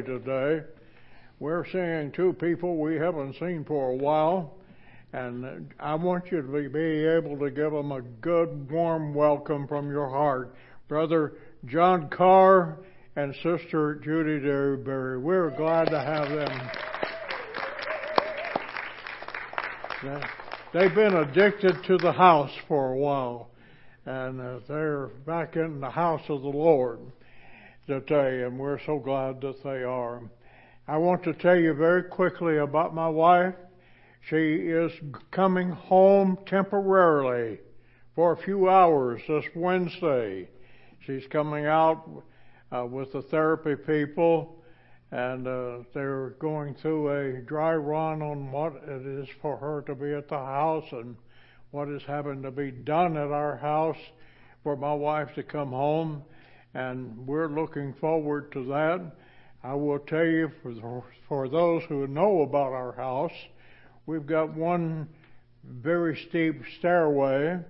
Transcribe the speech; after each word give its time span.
day 0.00 0.06
today. 0.06 0.62
We're 1.38 1.66
seeing 1.70 2.12
two 2.12 2.32
people 2.34 2.76
we 2.78 2.96
haven't 2.96 3.34
seen 3.34 3.64
for 3.64 3.90
a 3.90 3.96
while, 3.96 4.54
and 5.12 5.72
I 5.78 5.94
want 5.94 6.30
you 6.30 6.42
to 6.42 6.48
be, 6.48 6.68
be 6.68 7.04
able 7.06 7.38
to 7.38 7.50
give 7.50 7.72
them 7.72 7.92
a 7.92 8.00
good, 8.00 8.70
warm 8.70 9.14
welcome 9.14 9.66
from 9.68 9.90
your 9.90 10.08
heart. 10.08 10.54
Brother 10.88 11.34
John 11.66 12.08
Carr 12.08 12.78
and 13.16 13.34
Sister 13.36 14.00
Judy 14.02 14.40
Derryberry. 14.44 15.20
We're 15.20 15.50
glad 15.56 15.90
to 15.90 16.00
have 16.00 16.28
them. 16.30 16.70
They've 20.72 20.94
been 20.94 21.16
addicted 21.16 21.82
to 21.84 21.96
the 21.96 22.12
house 22.12 22.52
for 22.68 22.92
a 22.92 22.96
while, 22.96 23.48
and 24.04 24.40
uh, 24.40 24.58
they're 24.68 25.06
back 25.26 25.56
in 25.56 25.80
the 25.80 25.90
house 25.90 26.22
of 26.28 26.42
the 26.42 26.48
Lord 26.48 27.00
today, 27.86 28.42
and 28.42 28.58
we're 28.58 28.80
so 28.84 28.98
glad 28.98 29.40
that 29.40 29.62
they 29.62 29.84
are. 29.84 30.20
I 30.88 30.96
want 30.96 31.22
to 31.22 31.32
tell 31.32 31.56
you 31.56 31.72
very 31.72 32.02
quickly 32.02 32.58
about 32.58 32.94
my 32.94 33.08
wife. 33.08 33.54
She 34.28 34.36
is 34.36 34.90
coming 35.30 35.70
home 35.70 36.36
temporarily 36.46 37.60
for 38.16 38.32
a 38.32 38.36
few 38.36 38.68
hours 38.68 39.22
this 39.28 39.44
Wednesday. 39.54 40.48
She's 41.06 41.26
coming 41.28 41.66
out 41.66 42.24
uh, 42.72 42.86
with 42.86 43.12
the 43.12 43.22
therapy 43.22 43.76
people, 43.76 44.64
and 45.12 45.46
uh, 45.46 45.78
they're 45.94 46.30
going 46.40 46.74
through 46.74 47.10
a 47.10 47.40
dry 47.42 47.76
run 47.76 48.20
on 48.20 48.50
what 48.50 48.74
it 48.84 49.06
is 49.06 49.28
for 49.40 49.56
her 49.58 49.82
to 49.82 49.94
be 49.94 50.12
at 50.12 50.28
the 50.28 50.38
house 50.38 50.86
and 50.90 51.16
what 51.70 51.88
is 51.88 52.02
having 52.04 52.42
to 52.42 52.50
be 52.50 52.72
done 52.72 53.16
at 53.16 53.30
our 53.30 53.56
house 53.56 53.98
for 54.64 54.76
my 54.76 54.92
wife 54.92 55.28
to 55.36 55.44
come 55.44 55.70
home 55.70 56.24
and 56.76 57.26
we're 57.26 57.48
looking 57.48 57.94
forward 57.94 58.52
to 58.52 58.62
that. 58.66 59.00
I 59.64 59.72
will 59.72 59.98
tell 59.98 60.26
you, 60.26 60.50
for, 60.62 61.04
for 61.26 61.48
those 61.48 61.82
who 61.88 62.06
know 62.06 62.42
about 62.42 62.72
our 62.72 62.92
house, 62.92 63.32
we've 64.04 64.26
got 64.26 64.54
one 64.54 65.08
very 65.64 66.22
steep 66.28 66.60
stairway 66.78 67.60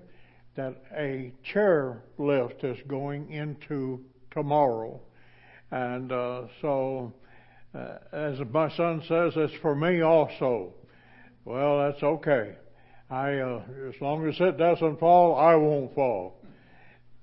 that 0.57 0.83
a 0.97 1.33
chair 1.45 2.03
lift 2.19 2.65
is 2.65 2.79
going 2.89 3.31
into 3.31 4.01
tomorrow. 4.33 5.01
And 5.71 6.11
uh, 6.11 6.47
so, 6.61 7.13
uh, 7.77 7.99
as 8.13 8.41
my 8.51 8.75
son 8.77 9.05
says, 9.07 9.35
it's 9.37 9.55
for 9.63 9.77
me 9.77 10.01
also. 10.01 10.75
Well, 11.45 11.79
that's 11.79 12.03
okay. 12.03 12.57
I, 13.09 13.37
uh, 13.39 13.63
as 13.89 13.95
long 14.01 14.29
as 14.29 14.35
it 14.41 14.59
doesn't 14.59 14.99
fall, 14.99 15.37
I 15.37 15.55
won't 15.55 15.95
fall 15.95 16.41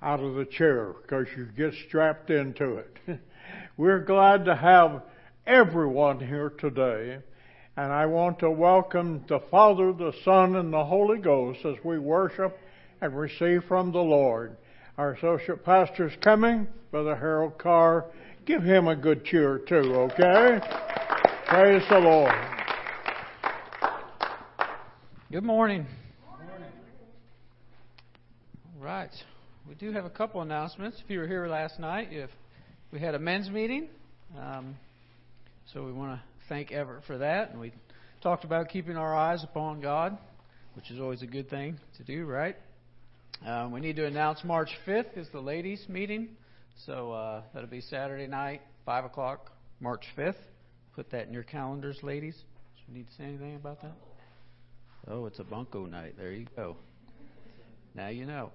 out 0.04 0.20
of 0.20 0.36
the 0.36 0.46
chair 0.46 0.94
because 1.02 1.28
you 1.36 1.46
get 1.58 1.74
strapped 1.88 2.30
into 2.30 2.76
it. 2.76 2.98
We're 3.78 4.04
glad 4.04 4.46
to 4.46 4.56
have 4.56 5.02
everyone 5.48 6.20
here 6.20 6.50
today. 6.50 7.20
And 7.76 7.92
I 7.92 8.06
want 8.06 8.40
to 8.40 8.52
welcome 8.52 9.24
the 9.28 9.40
Father, 9.50 9.94
the 9.94 10.14
Son, 10.24 10.58
and 10.58 10.72
the 10.72 10.84
Holy 10.84 11.18
Ghost 11.18 11.60
as 11.66 11.76
we 11.84 11.98
worship 11.98 12.58
and 13.02 13.18
receive 13.18 13.64
from 13.68 13.92
the 13.92 14.00
Lord. 14.00 14.58
Our 14.98 15.14
associate 15.14 15.66
pastor 15.66 16.08
is 16.08 16.14
coming, 16.22 16.68
Brother 16.92 17.16
Harold 17.16 17.58
Carr. 17.58 18.06
Give 18.46 18.62
him 18.62 18.88
a 18.90 18.96
good 18.96 19.26
cheer 19.26 19.58
too, 19.58 19.96
okay? 19.96 20.60
Praise 21.48 21.84
the 21.90 22.00
Lord. 22.00 22.36
Good 25.32 25.44
morning. 25.44 25.88
right. 28.80 29.10
We 29.68 29.76
do 29.76 29.94
have 29.94 30.04
a 30.04 30.10
couple 30.10 30.42
announcements. 30.42 30.98
If 31.02 31.10
you 31.10 31.20
were 31.20 31.28
here 31.28 31.48
last 31.48 31.80
night, 31.80 32.10
if 32.12 32.30
we 32.92 33.00
had 33.00 33.16
a 33.16 33.20
men's 33.20 33.50
meeting, 33.50 33.88
um, 34.38 34.76
so 35.74 35.86
we 35.86 35.94
want 35.94 36.20
to 36.20 36.22
thank 36.50 36.74
Everett 36.74 37.06
for 37.06 37.20
that, 37.20 37.52
and 37.52 37.62
we 37.62 37.72
talked 38.22 38.44
about 38.44 38.68
keeping 38.68 38.98
our 38.98 39.16
eyes 39.16 39.42
upon 39.42 39.80
God, 39.80 40.18
which 40.76 40.92
is 40.92 41.00
always 41.00 41.22
a 41.22 41.28
good 41.28 41.50
thing 41.50 41.80
to 41.98 42.04
do, 42.04 42.26
right? 42.26 42.58
Um, 43.46 43.72
we 43.72 43.80
need 43.80 43.96
to 43.96 44.06
announce 44.06 44.44
March 44.44 44.70
5th 44.86 45.18
is 45.18 45.28
the 45.32 45.40
ladies' 45.40 45.86
meeting, 45.88 46.36
so 46.86 47.14
uh, 47.14 47.44
that'll 47.54 47.70
be 47.70 47.82
Saturday 47.82 48.28
night, 48.28 48.62
five 48.86 49.06
o'clock, 49.06 49.54
March 49.80 50.04
5th. 50.18 50.36
Put 50.94 51.10
that 51.12 51.28
in 51.28 51.34
your 51.34 51.44
calendars, 51.44 52.00
ladies. 52.04 52.36
Do 52.36 52.92
you 52.92 52.98
need 52.98 53.08
to 53.08 53.14
say 53.14 53.24
anything 53.24 53.56
about 53.56 53.82
that? 53.82 53.94
Oh, 55.08 55.26
it's 55.26 55.40
a 55.40 55.44
bunco 55.46 55.86
night. 55.86 56.16
There 56.18 56.34
you 56.34 56.48
go. 56.54 56.76
Now 57.96 58.10
you 58.10 58.26
know. 58.26 58.52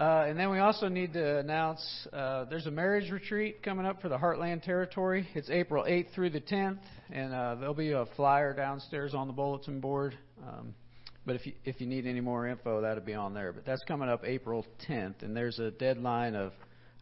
Uh, 0.00 0.24
and 0.26 0.38
then 0.38 0.48
we 0.48 0.58
also 0.60 0.88
need 0.88 1.12
to 1.12 1.40
announce 1.40 2.08
uh, 2.14 2.46
there's 2.46 2.64
a 2.64 2.70
marriage 2.70 3.10
retreat 3.10 3.62
coming 3.62 3.84
up 3.84 4.00
for 4.00 4.08
the 4.08 4.16
Heartland 4.16 4.62
Territory. 4.62 5.28
It's 5.34 5.50
April 5.50 5.84
8th 5.84 6.14
through 6.14 6.30
the 6.30 6.40
10th, 6.40 6.78
and 7.12 7.34
uh, 7.34 7.56
there'll 7.56 7.74
be 7.74 7.92
a 7.92 8.06
flyer 8.16 8.54
downstairs 8.54 9.12
on 9.14 9.26
the 9.26 9.34
bulletin 9.34 9.78
board. 9.78 10.16
Um, 10.42 10.74
but 11.26 11.36
if 11.36 11.44
you, 11.44 11.52
if 11.66 11.82
you 11.82 11.86
need 11.86 12.06
any 12.06 12.22
more 12.22 12.46
info, 12.46 12.80
that'll 12.80 13.04
be 13.04 13.12
on 13.12 13.34
there. 13.34 13.52
But 13.52 13.66
that's 13.66 13.84
coming 13.84 14.08
up 14.08 14.22
April 14.24 14.64
10th, 14.88 15.22
and 15.22 15.36
there's 15.36 15.58
a 15.58 15.70
deadline 15.70 16.34
of, 16.34 16.52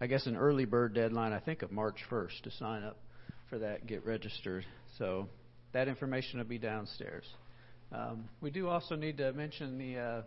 I 0.00 0.09
guess, 0.09 0.27
an 0.27 0.37
early 0.37 0.65
bird 0.65 0.93
deadline, 0.93 1.33
I 1.33 1.39
think, 1.39 1.62
of 1.62 1.71
March 1.71 2.00
1st 2.11 2.43
to 2.43 2.50
sign 2.50 2.83
up 2.83 2.99
for 3.49 3.61
that, 3.61 3.87
get 3.87 4.05
registered. 4.05 4.65
So 4.99 5.29
that 5.73 5.87
information 5.87 6.41
will 6.41 6.47
be 6.47 6.59
downstairs. 6.59 7.27
Um, 7.93 8.29
we 8.41 8.50
do 8.50 8.67
also 8.67 8.97
need 8.97 9.19
to 9.19 9.33
mention 9.35 9.79
the 9.79 10.00
uh, 10.00 10.23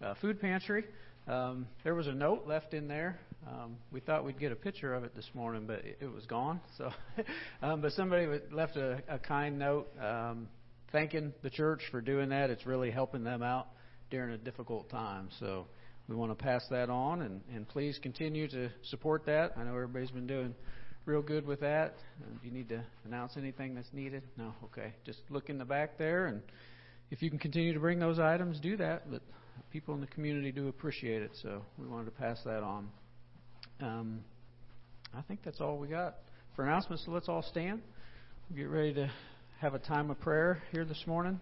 uh, 0.00 0.14
food 0.20 0.40
pantry. 0.40 0.84
Um, 1.28 1.66
there 1.84 1.94
was 1.94 2.06
a 2.06 2.12
note 2.12 2.46
left 2.46 2.72
in 2.72 2.88
there. 2.88 3.18
Um, 3.46 3.76
we 3.92 4.00
thought 4.00 4.24
we'd 4.24 4.40
get 4.40 4.50
a 4.50 4.56
picture 4.56 4.94
of 4.94 5.04
it 5.04 5.14
this 5.14 5.28
morning, 5.34 5.64
but 5.66 5.84
it, 5.84 5.98
it 6.00 6.12
was 6.12 6.24
gone. 6.24 6.58
So, 6.78 6.90
um, 7.62 7.82
but 7.82 7.92
somebody 7.92 8.26
left 8.50 8.76
a, 8.76 9.02
a 9.08 9.18
kind 9.18 9.58
note 9.58 9.88
um, 10.02 10.48
thanking 10.90 11.34
the 11.42 11.50
church 11.50 11.82
for 11.90 12.00
doing 12.00 12.30
that. 12.30 12.48
It's 12.48 12.64
really 12.64 12.90
helping 12.90 13.24
them 13.24 13.42
out 13.42 13.68
during 14.10 14.32
a 14.32 14.38
difficult 14.38 14.88
time. 14.88 15.28
So 15.38 15.66
we 16.08 16.16
want 16.16 16.36
to 16.36 16.42
pass 16.42 16.64
that 16.70 16.88
on, 16.88 17.20
and, 17.20 17.42
and 17.54 17.68
please 17.68 17.98
continue 18.02 18.48
to 18.48 18.70
support 18.84 19.26
that. 19.26 19.52
I 19.58 19.64
know 19.64 19.74
everybody's 19.74 20.10
been 20.10 20.26
doing 20.26 20.54
real 21.04 21.20
good 21.20 21.46
with 21.46 21.60
that. 21.60 21.96
Um, 22.24 22.38
do 22.40 22.48
you 22.48 22.54
need 22.54 22.70
to 22.70 22.82
announce 23.04 23.36
anything 23.36 23.74
that's 23.74 23.92
needed? 23.92 24.22
No. 24.38 24.54
Okay. 24.64 24.94
Just 25.04 25.20
look 25.28 25.50
in 25.50 25.58
the 25.58 25.66
back 25.66 25.98
there, 25.98 26.26
and 26.26 26.40
if 27.10 27.20
you 27.20 27.28
can 27.28 27.38
continue 27.38 27.74
to 27.74 27.80
bring 27.80 27.98
those 27.98 28.18
items, 28.18 28.58
do 28.60 28.78
that. 28.78 29.10
But 29.10 29.20
people 29.72 29.94
in 29.94 30.00
the 30.00 30.06
community 30.06 30.52
do 30.52 30.68
appreciate 30.68 31.22
it, 31.22 31.30
so 31.42 31.62
we 31.78 31.86
wanted 31.86 32.06
to 32.06 32.10
pass 32.12 32.38
that 32.44 32.62
on. 32.62 32.88
Um, 33.80 34.20
I 35.16 35.22
think 35.22 35.40
that's 35.44 35.60
all 35.60 35.78
we 35.78 35.88
got 35.88 36.16
for 36.56 36.64
announcements. 36.64 37.04
So 37.04 37.12
let's 37.12 37.28
all 37.28 37.42
stand. 37.42 37.80
We'll 38.50 38.58
get 38.58 38.68
ready 38.68 38.94
to 38.94 39.10
have 39.60 39.74
a 39.74 39.78
time 39.78 40.10
of 40.10 40.20
prayer 40.20 40.62
here 40.72 40.84
this 40.84 41.04
morning. 41.06 41.40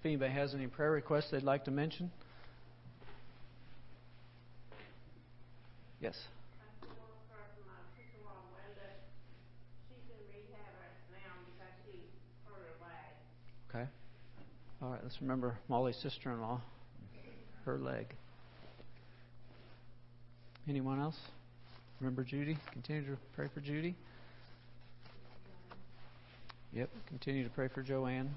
If 0.00 0.06
anybody 0.06 0.32
has 0.32 0.54
any 0.54 0.66
prayer 0.66 0.90
requests 0.90 1.30
they'd 1.30 1.42
like 1.42 1.64
to 1.64 1.70
mention. 1.70 2.10
Yes. 6.00 6.16
Okay. 13.70 13.86
All 14.82 14.90
right, 14.90 15.00
let's 15.02 15.16
remember 15.22 15.56
Molly's 15.68 15.96
sister 16.02 16.30
in 16.30 16.40
law, 16.40 16.60
her 17.64 17.78
leg. 17.78 18.06
Anyone 20.68 21.00
else? 21.00 21.18
Remember 22.00 22.24
Judy? 22.24 22.56
Continue 22.72 23.02
to 23.02 23.16
pray 23.34 23.48
for 23.52 23.60
Judy. 23.60 23.94
Yep, 26.72 26.88
continue 27.06 27.44
to 27.44 27.50
pray 27.50 27.68
for 27.68 27.82
Joanne. 27.82 28.30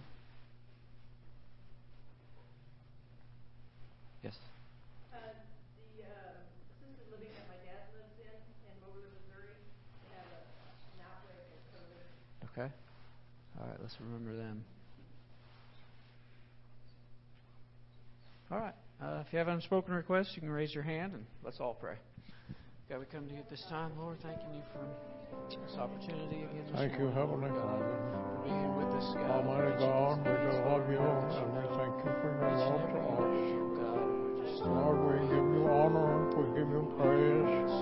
Yes. 4.23 4.35
Uh, 5.13 5.17
the 5.97 6.03
uh, 6.03 6.35
living 7.11 7.29
that 7.33 7.47
my 7.47 7.55
dad 7.63 7.87
lives 7.95 8.11
in, 8.19 8.35
in 8.67 8.75
Moberly, 8.81 9.07
Missouri, 9.21 9.55
had 10.11 10.25
a, 10.27 10.41
an 10.97 11.05
outbreak 11.05 11.47
of 11.47 11.61
COVID. 11.73 12.05
Okay. 12.51 12.69
All 13.59 13.67
right, 13.67 13.77
let's 13.81 13.95
remember 14.01 14.35
them. 14.35 14.63
All 18.51 18.59
right. 18.59 18.75
Uh, 19.01 19.21
if 19.25 19.31
you 19.33 19.39
have 19.39 19.47
unspoken 19.49 19.93
requests, 19.93 20.31
you 20.35 20.41
can 20.41 20.49
raise 20.49 20.73
your 20.73 20.83
hand 20.83 21.13
and 21.13 21.25
let's 21.43 21.59
all 21.59 21.73
pray. 21.73 21.95
God, 22.89 22.99
we 22.99 23.05
come 23.05 23.27
to 23.27 23.33
you 23.33 23.39
at 23.39 23.49
this 23.49 23.63
time, 23.69 23.91
Lord, 23.99 24.17
thanking 24.21 24.53
you 24.55 24.61
for 24.71 24.85
this 25.49 25.75
opportunity 25.77 26.43
again. 26.47 26.63
This 26.71 26.75
Thank 26.79 26.93
you, 26.93 27.09
morning, 27.11 27.17
Heavenly 27.17 27.49
God, 27.49 27.81
Father. 27.81 27.91
for 27.91 28.41
being 28.45 28.73
with 28.77 28.91
us, 28.95 29.07
God. 29.19 29.31
Almighty 29.41 29.73
God, 29.83 30.15
we 30.21 30.31
do 30.31 30.51
love 30.63 30.85
you, 30.87 31.01
and 31.01 31.49
we 31.51 31.65
thank 31.75 31.95
you 32.05 32.11
for 32.23 32.29
your 32.29 32.55
love 32.55 32.85
to 32.87 32.99
us. 33.03 33.25
individual, 33.25 33.67
God, 33.75 34.05
we're 34.15 34.47
just 34.47 34.63
Lord, 34.63 34.97
we 35.01 35.17
give 35.27 35.47
you 35.49 35.63
honor, 35.65 36.09
we 36.31 36.43
give 36.55 36.69
you 36.71 36.83
praise, 36.95 37.73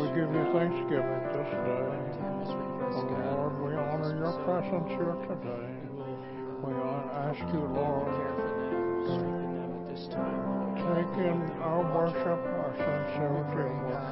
we 0.00 0.06
give 0.16 0.30
you 0.32 0.44
thanksgiving 0.54 1.22
this 1.34 1.50
day. 1.66 1.98
Oh 2.94 3.10
Lord, 3.10 3.54
we 3.58 3.74
honor 3.74 4.16
your 4.16 4.32
presence 4.48 4.88
here 4.96 5.18
today. 5.28 5.76
We 6.62 6.72
uh, 6.72 7.04
We 7.04 7.10
ask 7.26 7.42
you, 7.52 7.62
Lord, 7.74 9.43
this 9.94 10.08
time, 10.08 10.74
take 10.74 11.14
in 11.22 11.38
our 11.62 11.86
worship, 11.94 12.26
our 12.26 12.74
sincerity 12.74 13.62
of 13.62 14.02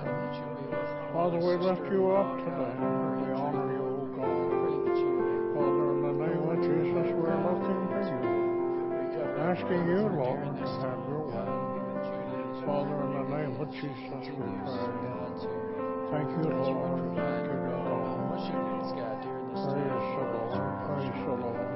Father, 1.12 1.38
we 1.38 1.56
lift 1.58 1.82
you 1.90 2.10
up 2.12 2.38
today. 2.38 2.78
We 3.18 3.34
honor 3.34 3.66
you, 3.66 3.82
O 3.82 4.06
God. 4.14 4.46
Father, 5.58 5.86
in 5.92 5.98
the 6.06 6.14
name 6.22 6.44
of 6.46 6.58
Jesus, 6.62 7.06
we're 7.18 7.34
looking 7.34 7.82
to 7.98 8.14
you. 8.14 8.30
Asking 9.42 9.82
you, 9.90 10.06
Lord, 10.14 10.54
to 10.54 10.66
have 10.86 11.02
your 11.10 11.26
way. 11.26 11.50
Father, 12.64 12.96
in 13.02 13.10
the 13.18 13.26
name 13.36 13.54
of 13.60 13.68
Jesus, 13.74 14.22
we 14.22 14.46
pray. 14.62 15.02
Thank 16.14 16.30
you, 16.30 16.46
Lord. 16.62 17.10
Thank 17.18 17.46
you, 17.50 17.58
God. 17.58 19.22
Praise 19.52 20.06
the 20.14 20.24
Lord, 20.32 20.62
Praise 20.86 21.18
the 21.26 21.34
Lord. 21.34 21.71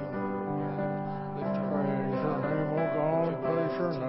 God. 3.78 4.00
Would 4.00 4.05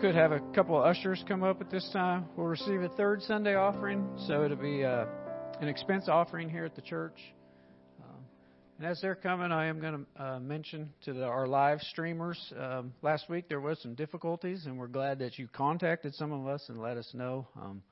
could 0.00 0.14
have 0.14 0.30
a 0.30 0.38
couple 0.54 0.78
of 0.78 0.84
ushers 0.84 1.24
come 1.26 1.42
up 1.42 1.60
at 1.60 1.70
this 1.70 1.88
time, 1.92 2.26
we'll 2.36 2.46
receive 2.46 2.82
a 2.82 2.88
third 2.90 3.20
Sunday 3.22 3.56
offering. 3.56 4.08
So 4.28 4.44
it'll 4.44 4.56
be 4.56 4.84
uh, 4.84 5.06
an 5.60 5.66
expense 5.66 6.08
offering 6.08 6.48
here 6.48 6.64
at 6.64 6.76
the 6.76 6.82
church. 6.82 7.18
Um, 8.00 8.20
and 8.78 8.86
as 8.86 9.00
they're 9.02 9.16
coming, 9.16 9.50
I 9.50 9.66
am 9.66 9.80
going 9.80 10.06
to 10.16 10.22
uh, 10.22 10.38
mention 10.38 10.90
to 11.06 11.14
the, 11.14 11.24
our 11.24 11.48
live 11.48 11.80
streamers. 11.80 12.38
Um, 12.56 12.92
last 13.02 13.28
week 13.28 13.48
there 13.48 13.60
was 13.60 13.82
some 13.82 13.96
difficulties, 13.96 14.66
and 14.66 14.78
we're 14.78 14.86
glad 14.86 15.18
that 15.18 15.36
you 15.36 15.48
contacted 15.48 16.14
some 16.14 16.30
of 16.30 16.46
us 16.46 16.64
and 16.68 16.80
let 16.80 16.96
us 16.96 17.10
know. 17.12 17.48
Um, 17.60 17.82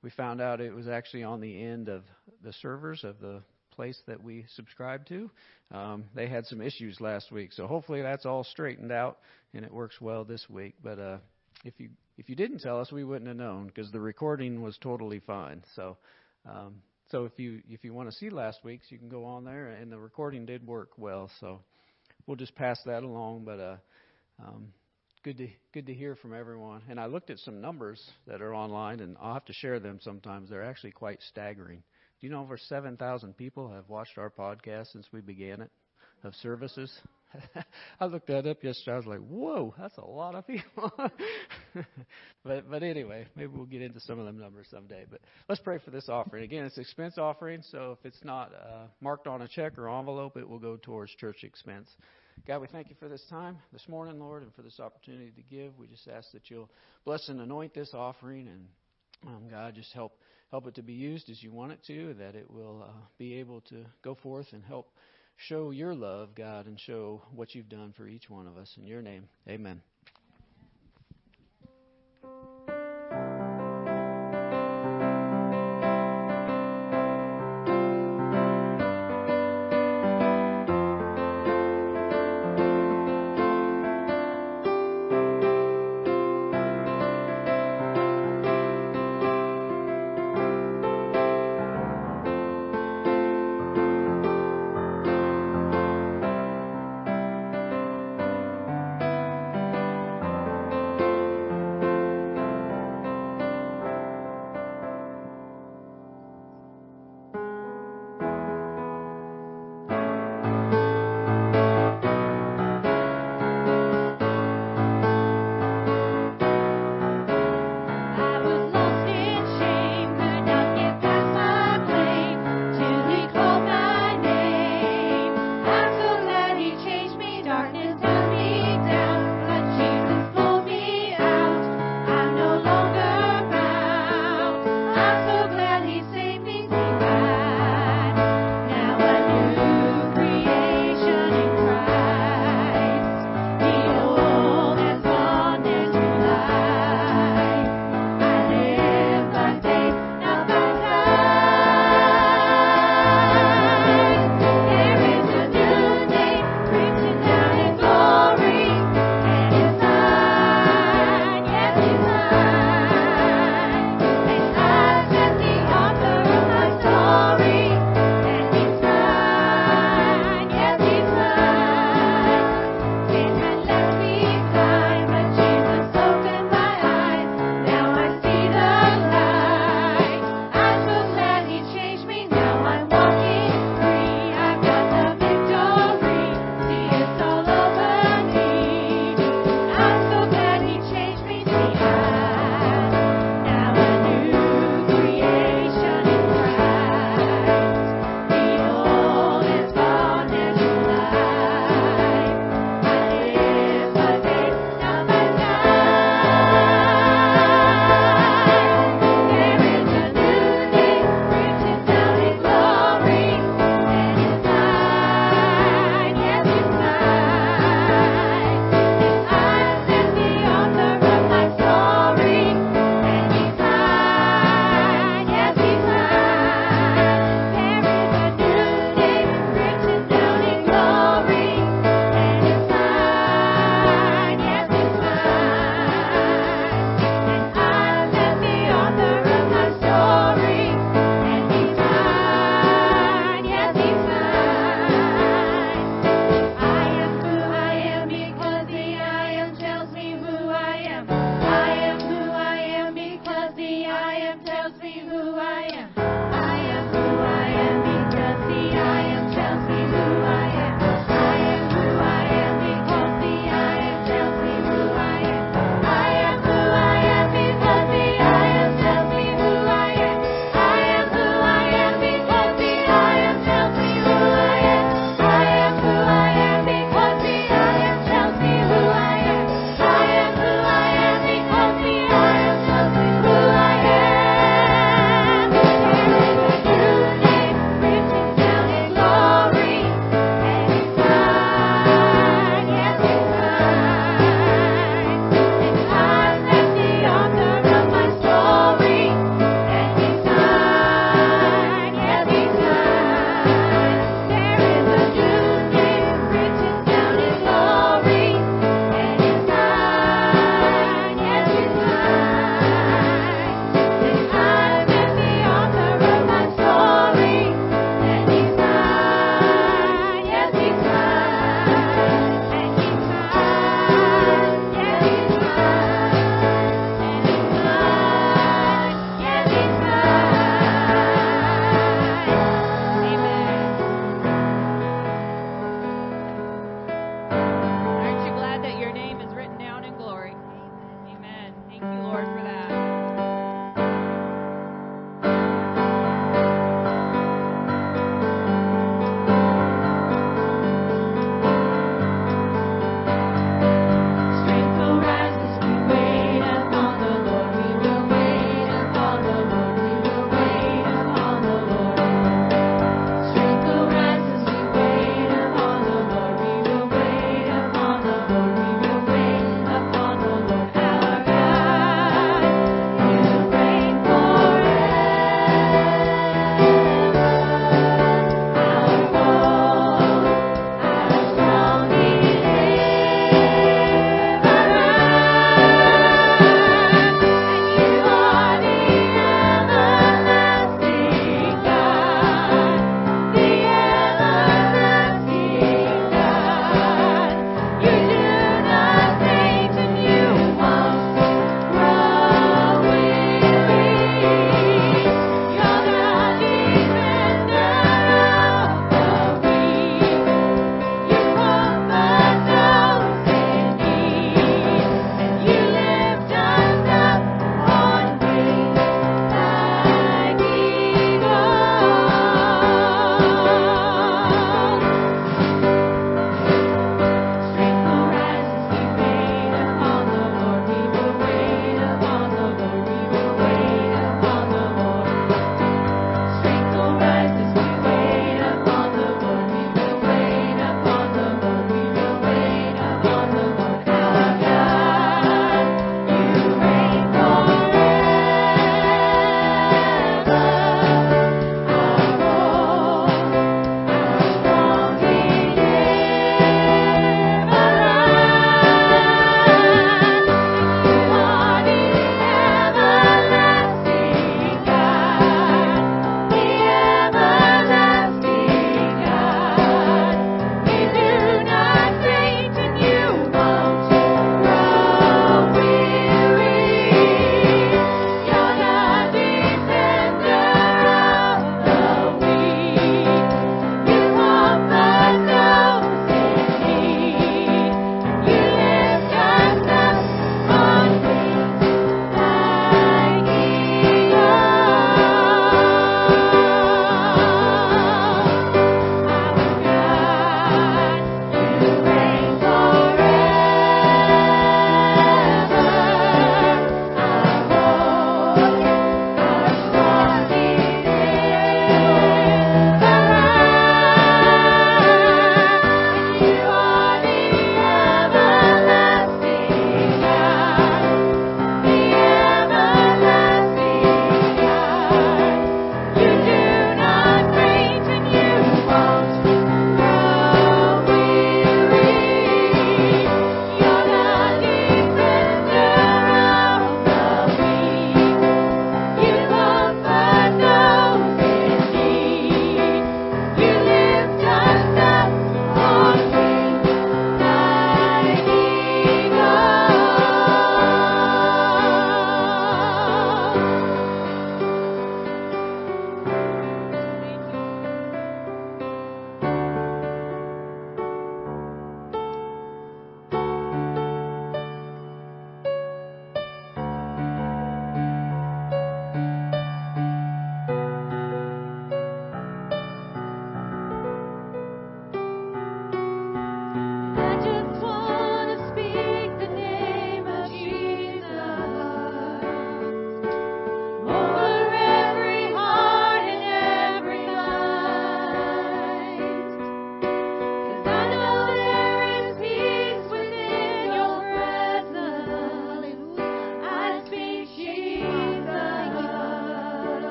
we 0.00 0.08
found 0.08 0.40
out 0.40 0.62
it 0.62 0.74
was 0.74 0.88
actually 0.88 1.24
on 1.24 1.42
the 1.42 1.62
end 1.62 1.90
of 1.90 2.04
the 2.42 2.54
servers 2.54 3.04
of 3.04 3.20
the 3.20 3.42
place 3.72 4.00
that 4.06 4.22
we 4.22 4.46
subscribe 4.56 5.06
to. 5.08 5.30
Um, 5.72 6.04
they 6.14 6.26
had 6.26 6.46
some 6.46 6.62
issues 6.62 7.02
last 7.02 7.30
week, 7.30 7.52
so 7.52 7.66
hopefully 7.66 8.00
that's 8.00 8.24
all 8.24 8.44
straightened 8.44 8.92
out 8.92 9.18
and 9.52 9.62
it 9.62 9.72
works 9.72 10.00
well 10.00 10.24
this 10.24 10.46
week. 10.48 10.74
But 10.82 10.98
uh, 10.98 11.18
if 11.64 11.74
you 11.78 11.90
if 12.18 12.28
you 12.28 12.36
didn't 12.36 12.60
tell 12.60 12.80
us, 12.80 12.92
we 12.92 13.04
wouldn't 13.04 13.28
have 13.28 13.36
known 13.36 13.66
because 13.66 13.90
the 13.90 14.00
recording 14.00 14.62
was 14.62 14.78
totally 14.78 15.20
fine. 15.20 15.62
So. 15.74 15.96
Um, 16.48 16.76
so 17.10 17.24
if 17.24 17.32
you 17.38 17.60
if 17.68 17.82
you 17.84 17.92
want 17.92 18.08
to 18.08 18.16
see 18.16 18.30
last 18.30 18.60
week's, 18.62 18.90
you 18.90 18.98
can 18.98 19.08
go 19.08 19.24
on 19.24 19.44
there, 19.44 19.70
and 19.70 19.90
the 19.90 19.98
recording 19.98 20.46
did 20.46 20.64
work 20.64 20.90
well. 20.96 21.28
So 21.40 21.60
we'll 22.26 22.36
just 22.36 22.54
pass 22.54 22.80
that 22.86 23.02
along. 23.02 23.44
But 23.44 23.58
uh, 23.58 23.76
um, 24.38 24.68
good 25.24 25.38
to 25.38 25.48
good 25.74 25.86
to 25.86 25.94
hear 25.94 26.14
from 26.16 26.34
everyone. 26.34 26.82
And 26.88 27.00
I 27.00 27.06
looked 27.06 27.30
at 27.30 27.38
some 27.38 27.60
numbers 27.60 28.00
that 28.26 28.40
are 28.40 28.54
online, 28.54 29.00
and 29.00 29.16
I'll 29.20 29.34
have 29.34 29.44
to 29.46 29.52
share 29.52 29.80
them 29.80 29.98
sometimes. 30.00 30.50
They're 30.50 30.64
actually 30.64 30.92
quite 30.92 31.18
staggering. 31.28 31.82
Do 32.20 32.26
you 32.26 32.32
know 32.32 32.42
over 32.42 32.58
7,000 32.58 33.36
people 33.36 33.72
have 33.72 33.88
watched 33.88 34.18
our 34.18 34.30
podcast 34.30 34.92
since 34.92 35.06
we 35.10 35.20
began 35.20 35.62
it 35.62 35.70
of 36.22 36.34
services? 36.36 36.92
I 38.00 38.06
looked 38.06 38.26
that 38.28 38.46
up 38.46 38.62
yesterday. 38.62 38.92
I 38.92 38.96
was 38.96 39.06
like, 39.06 39.20
"Whoa, 39.20 39.74
that's 39.78 39.96
a 39.98 40.04
lot 40.04 40.34
of 40.34 40.46
people." 40.46 40.92
but 42.44 42.70
but 42.70 42.82
anyway, 42.82 43.26
maybe 43.36 43.52
we'll 43.54 43.66
get 43.66 43.82
into 43.82 44.00
some 44.00 44.18
of 44.18 44.26
them 44.26 44.38
numbers 44.38 44.66
someday. 44.70 45.04
But 45.10 45.20
let's 45.48 45.60
pray 45.60 45.78
for 45.78 45.90
this 45.90 46.08
offering. 46.08 46.44
Again, 46.44 46.64
it's 46.64 46.78
expense 46.78 47.18
offering, 47.18 47.62
so 47.70 47.96
if 47.98 48.06
it's 48.06 48.24
not 48.24 48.52
uh, 48.54 48.86
marked 49.00 49.26
on 49.26 49.42
a 49.42 49.48
check 49.48 49.78
or 49.78 49.88
envelope, 49.88 50.36
it 50.36 50.48
will 50.48 50.58
go 50.58 50.76
towards 50.76 51.14
church 51.16 51.44
expense. 51.44 51.88
God, 52.46 52.60
we 52.60 52.66
thank 52.68 52.88
you 52.88 52.96
for 52.98 53.08
this 53.08 53.24
time 53.28 53.58
this 53.72 53.86
morning, 53.88 54.18
Lord, 54.18 54.42
and 54.42 54.54
for 54.54 54.62
this 54.62 54.80
opportunity 54.80 55.30
to 55.36 55.42
give. 55.42 55.78
We 55.78 55.86
just 55.86 56.08
ask 56.08 56.32
that 56.32 56.50
you'll 56.50 56.70
bless 57.04 57.28
and 57.28 57.40
anoint 57.40 57.74
this 57.74 57.92
offering 57.94 58.48
and 58.48 58.66
um, 59.26 59.48
God, 59.50 59.74
just 59.74 59.92
help 59.92 60.12
help 60.50 60.66
it 60.66 60.74
to 60.74 60.82
be 60.82 60.94
used 60.94 61.30
as 61.30 61.42
you 61.42 61.52
want 61.52 61.72
it 61.72 61.78
to, 61.86 62.14
that 62.14 62.34
it 62.34 62.50
will 62.50 62.82
uh, 62.82 62.92
be 63.18 63.34
able 63.34 63.60
to 63.60 63.84
go 64.02 64.16
forth 64.16 64.46
and 64.52 64.64
help 64.64 64.90
show 65.40 65.70
your 65.70 65.94
love, 65.94 66.34
God, 66.34 66.66
and 66.66 66.78
show 66.78 67.22
what 67.34 67.54
you've 67.54 67.68
done 67.68 67.92
for 67.96 68.06
each 68.06 68.28
one 68.28 68.46
of 68.46 68.58
us. 68.58 68.76
In 68.76 68.86
your 68.86 69.02
name, 69.02 69.28
amen. 69.48 69.80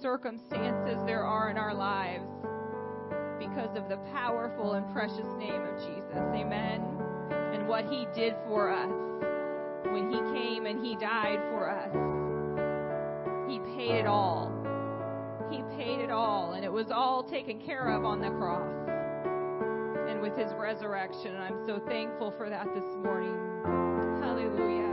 Circumstances 0.00 0.98
there 1.06 1.24
are 1.24 1.50
in 1.50 1.58
our 1.58 1.74
lives 1.74 2.28
because 3.38 3.76
of 3.76 3.88
the 3.88 3.96
powerful 4.12 4.74
and 4.74 4.90
precious 4.92 5.26
name 5.38 5.62
of 5.62 5.78
Jesus. 5.78 6.16
Amen. 6.34 6.82
And 7.52 7.68
what 7.68 7.84
he 7.90 8.06
did 8.14 8.34
for 8.46 8.70
us 8.70 8.90
when 9.92 10.10
he 10.10 10.18
came 10.38 10.66
and 10.66 10.84
he 10.84 10.96
died 10.96 11.40
for 11.50 11.70
us. 11.70 11.92
He 13.50 13.58
paid 13.76 14.00
it 14.00 14.06
all. 14.06 14.52
He 15.50 15.62
paid 15.76 16.00
it 16.00 16.10
all, 16.10 16.52
and 16.54 16.64
it 16.64 16.72
was 16.72 16.90
all 16.90 17.22
taken 17.22 17.60
care 17.60 17.90
of 17.90 18.04
on 18.04 18.20
the 18.20 18.30
cross 18.30 18.66
and 20.08 20.20
with 20.20 20.36
his 20.36 20.52
resurrection. 20.54 21.34
And 21.34 21.44
I'm 21.44 21.66
so 21.66 21.80
thankful 21.86 22.32
for 22.36 22.50
that 22.50 22.66
this 22.74 22.84
morning. 22.96 23.36
Hallelujah. 24.20 24.85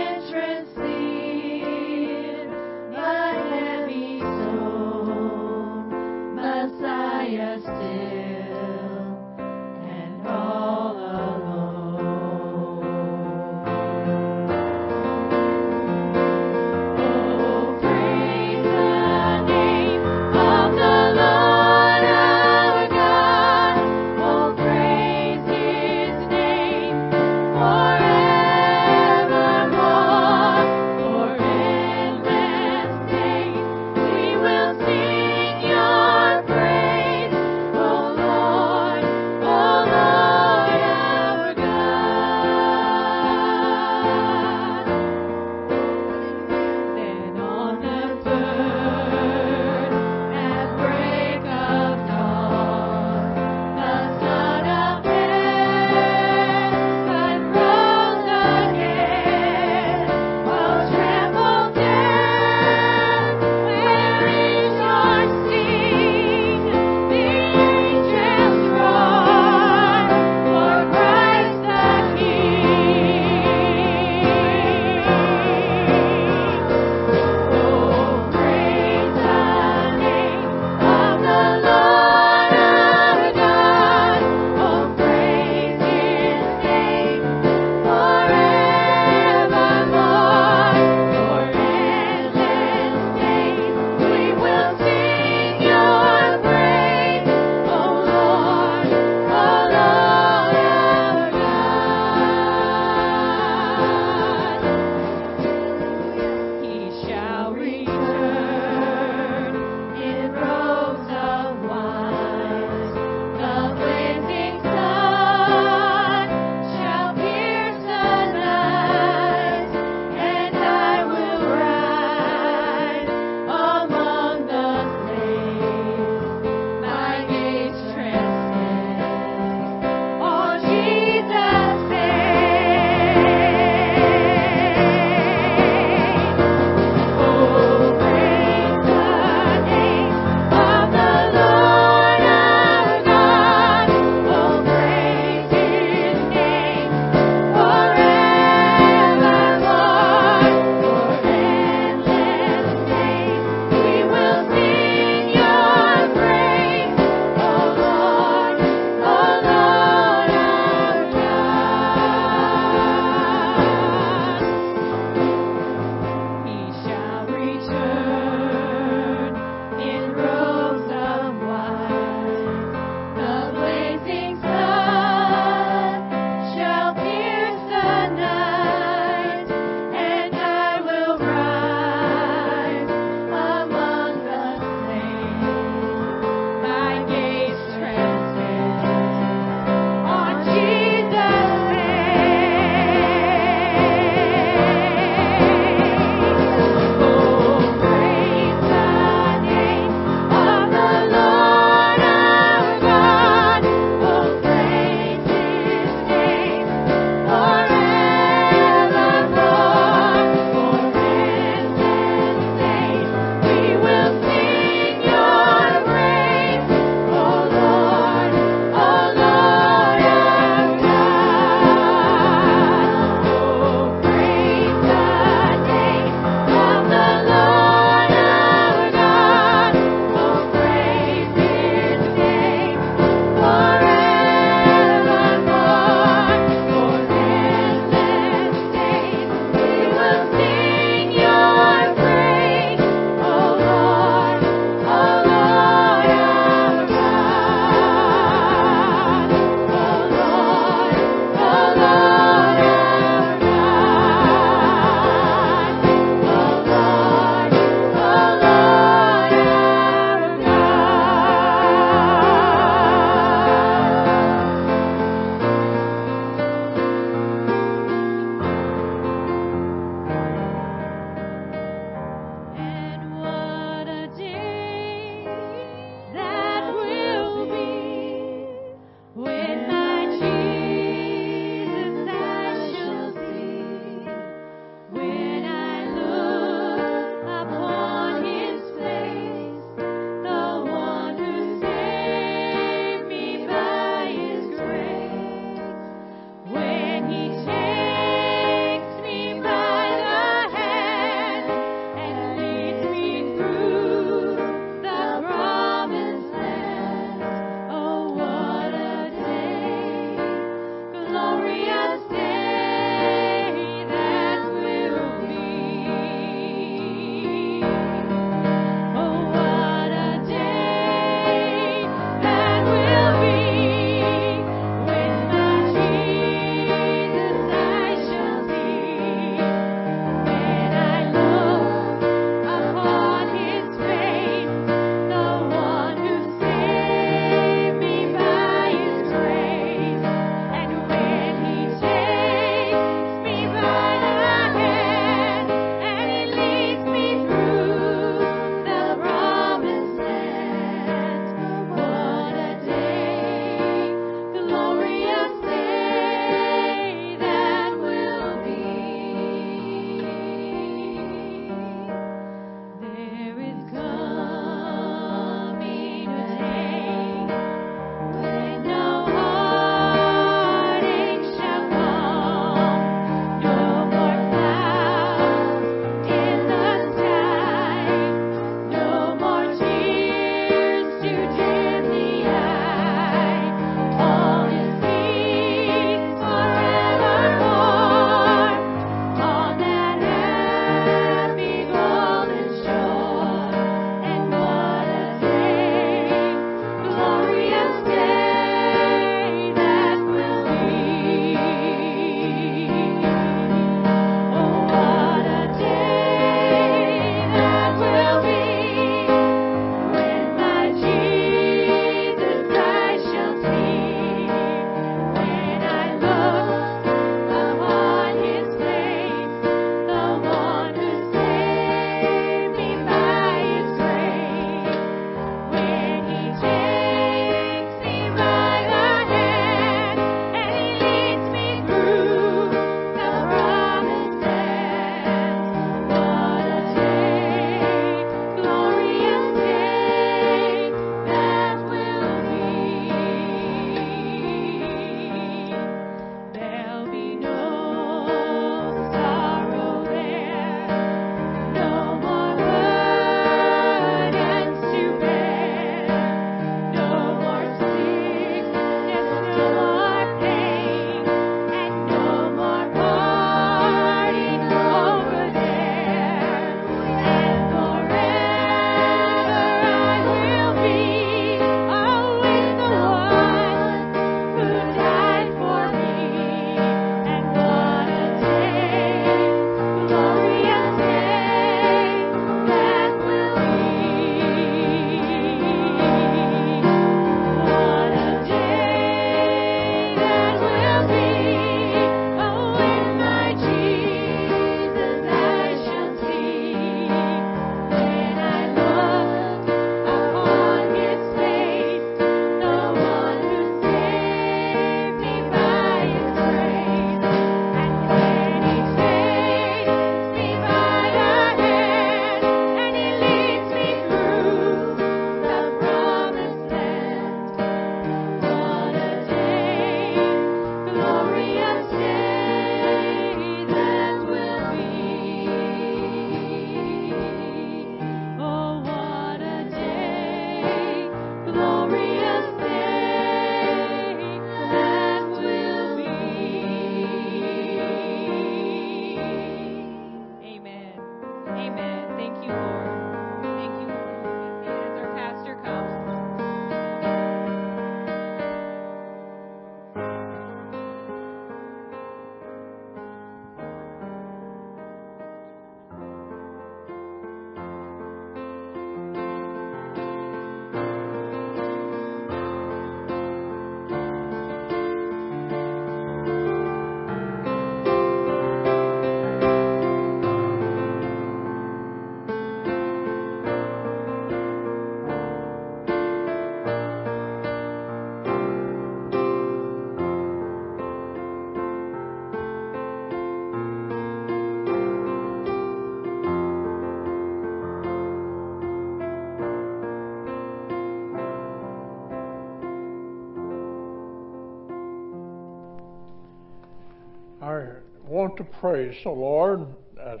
Want 598.10 598.18
to 598.18 598.38
praise 598.40 598.74
the 598.82 598.90
Lord 598.90 599.46
at 599.80 600.00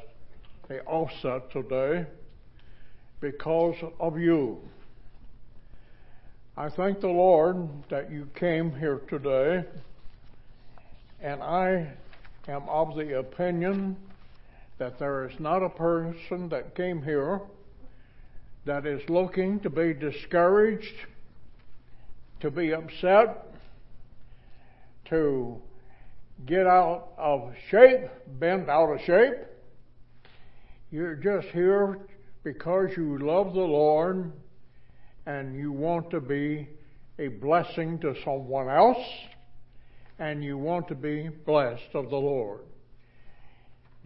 the 0.66 0.80
offset 0.80 1.48
today 1.52 2.04
because 3.20 3.76
of 4.00 4.18
you. 4.18 4.58
I 6.56 6.70
thank 6.70 7.00
the 7.00 7.06
Lord 7.06 7.68
that 7.88 8.10
you 8.10 8.28
came 8.34 8.74
here 8.74 9.00
today, 9.08 9.64
and 11.20 11.40
I 11.40 11.86
am 12.48 12.68
of 12.68 12.96
the 12.96 13.20
opinion 13.20 13.96
that 14.78 14.98
there 14.98 15.28
is 15.28 15.38
not 15.38 15.62
a 15.62 15.68
person 15.68 16.48
that 16.48 16.74
came 16.74 17.02
here 17.02 17.40
that 18.64 18.86
is 18.86 19.08
looking 19.08 19.60
to 19.60 19.70
be 19.70 19.94
discouraged, 19.94 20.96
to 22.40 22.50
be 22.50 22.74
upset, 22.74 23.54
to 25.04 25.62
get 26.46 26.66
out 26.66 27.12
of 27.18 27.52
shape, 27.70 28.08
bent 28.38 28.68
out 28.68 28.92
of 28.92 29.00
shape. 29.02 29.34
You're 30.90 31.14
just 31.14 31.48
here 31.48 31.98
because 32.42 32.90
you 32.96 33.18
love 33.18 33.54
the 33.54 33.60
Lord 33.60 34.32
and 35.26 35.54
you 35.54 35.72
want 35.72 36.10
to 36.10 36.20
be 36.20 36.68
a 37.18 37.28
blessing 37.28 37.98
to 38.00 38.14
someone 38.24 38.68
else 38.68 39.04
and 40.18 40.42
you 40.42 40.58
want 40.58 40.88
to 40.88 40.94
be 40.94 41.28
blessed 41.28 41.94
of 41.94 42.10
the 42.10 42.16
Lord. 42.16 42.60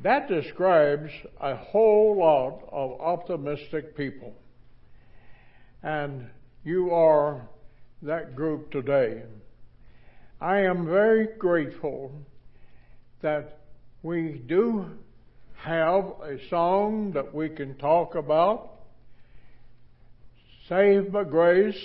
That 0.03 0.29
describes 0.29 1.11
a 1.41 1.57
whole 1.57 2.19
lot 2.19 2.69
of 2.73 3.01
optimistic 3.01 3.97
people. 3.97 4.35
And 5.83 6.27
you 6.65 6.91
are 6.93 7.49
that 8.03 8.35
group 8.35 8.71
today. 8.71 9.23
I 10.41 10.61
am 10.61 10.85
very 10.87 11.29
grateful 11.39 12.13
that 13.23 13.61
we 14.03 14.43
do 14.47 14.87
have 15.57 16.05
a 16.23 16.39
song 16.51 17.13
that 17.13 17.33
we 17.35 17.49
can 17.49 17.77
talk 17.77 18.15
about. 18.15 18.71
Saved 20.69 21.13
by 21.13 21.25
grace, 21.25 21.81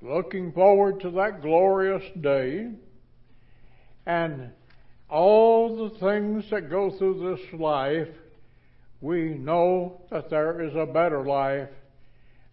looking 0.00 0.52
forward 0.52 1.00
to 1.00 1.10
that 1.12 1.42
glorious 1.42 2.04
day, 2.20 2.70
and 4.06 4.50
all 5.08 5.88
the 5.88 5.98
things 5.98 6.44
that 6.50 6.70
go 6.70 6.90
through 6.90 7.36
this 7.36 7.60
life, 7.60 8.08
we 9.00 9.34
know 9.34 10.02
that 10.10 10.30
there 10.30 10.62
is 10.62 10.74
a 10.74 10.86
better 10.86 11.24
life, 11.24 11.68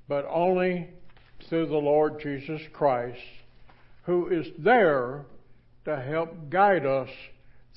but 0.08 0.26
only 0.30 0.90
through 1.48 1.68
the 1.68 1.78
Lord 1.78 2.20
Jesus 2.22 2.62
Christ, 2.74 3.20
who 4.08 4.30
is 4.30 4.48
there 4.58 5.26
to 5.84 5.98
help 5.98 6.50
guide 6.50 6.86
us 6.86 7.10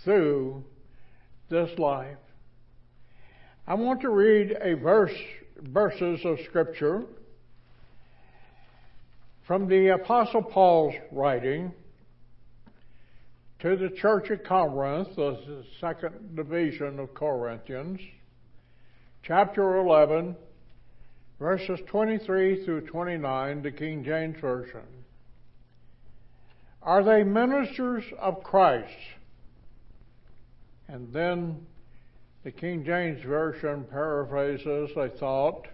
through 0.05 0.65
this 1.49 1.77
life. 1.77 2.17
I 3.67 3.75
want 3.75 4.01
to 4.03 4.11
read 4.11 4.57
a 4.63 4.75
verse, 4.75 5.15
verses 5.61 6.21
of 6.25 6.39
Scripture 6.49 7.03
from 9.45 9.69
the 9.69 9.89
Apostle 9.89 10.43
Paul's 10.43 10.95
writing 11.11 11.73
to 13.59 13.77
the 13.77 13.91
church 14.01 14.31
at 14.31 14.47
Corinth, 14.47 15.09
the 15.17 15.65
second 15.81 16.37
division 16.37 17.01
of 17.01 17.13
Corinthians, 17.13 17.99
chapter 19.25 19.79
11, 19.79 20.37
verses 21.41 21.81
23 21.89 22.65
through 22.65 22.87
29, 22.87 23.63
the 23.63 23.73
King 23.73 24.05
James 24.05 24.41
Version. 24.41 25.00
Are 26.83 27.05
they 27.05 27.23
ministers 27.23 28.05
of 28.19 28.43
Christ? 28.43 28.93
And 30.89 31.13
then 31.13 31.67
the 32.43 32.51
King 32.51 32.85
James 32.85 33.23
Version 33.23 33.85
paraphrases 33.91 34.91
a 34.97 35.09
thought 35.19 35.67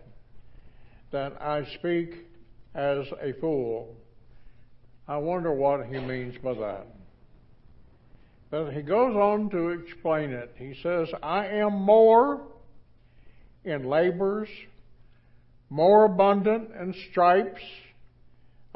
that 1.12 1.40
I 1.40 1.64
speak 1.78 2.26
as 2.74 3.06
a 3.22 3.32
fool. 3.40 3.94
I 5.08 5.16
wonder 5.18 5.52
what 5.52 5.86
he 5.86 5.98
means 6.00 6.36
by 6.42 6.54
that. 6.54 6.86
But 8.50 8.72
he 8.72 8.82
goes 8.82 9.14
on 9.14 9.48
to 9.50 9.68
explain 9.70 10.30
it. 10.30 10.54
He 10.56 10.74
says, 10.82 11.08
I 11.22 11.46
am 11.46 11.72
more 11.72 12.42
in 13.64 13.84
labors, 13.84 14.48
more 15.70 16.04
abundant 16.04 16.70
in 16.80 16.94
stripes, 17.10 17.62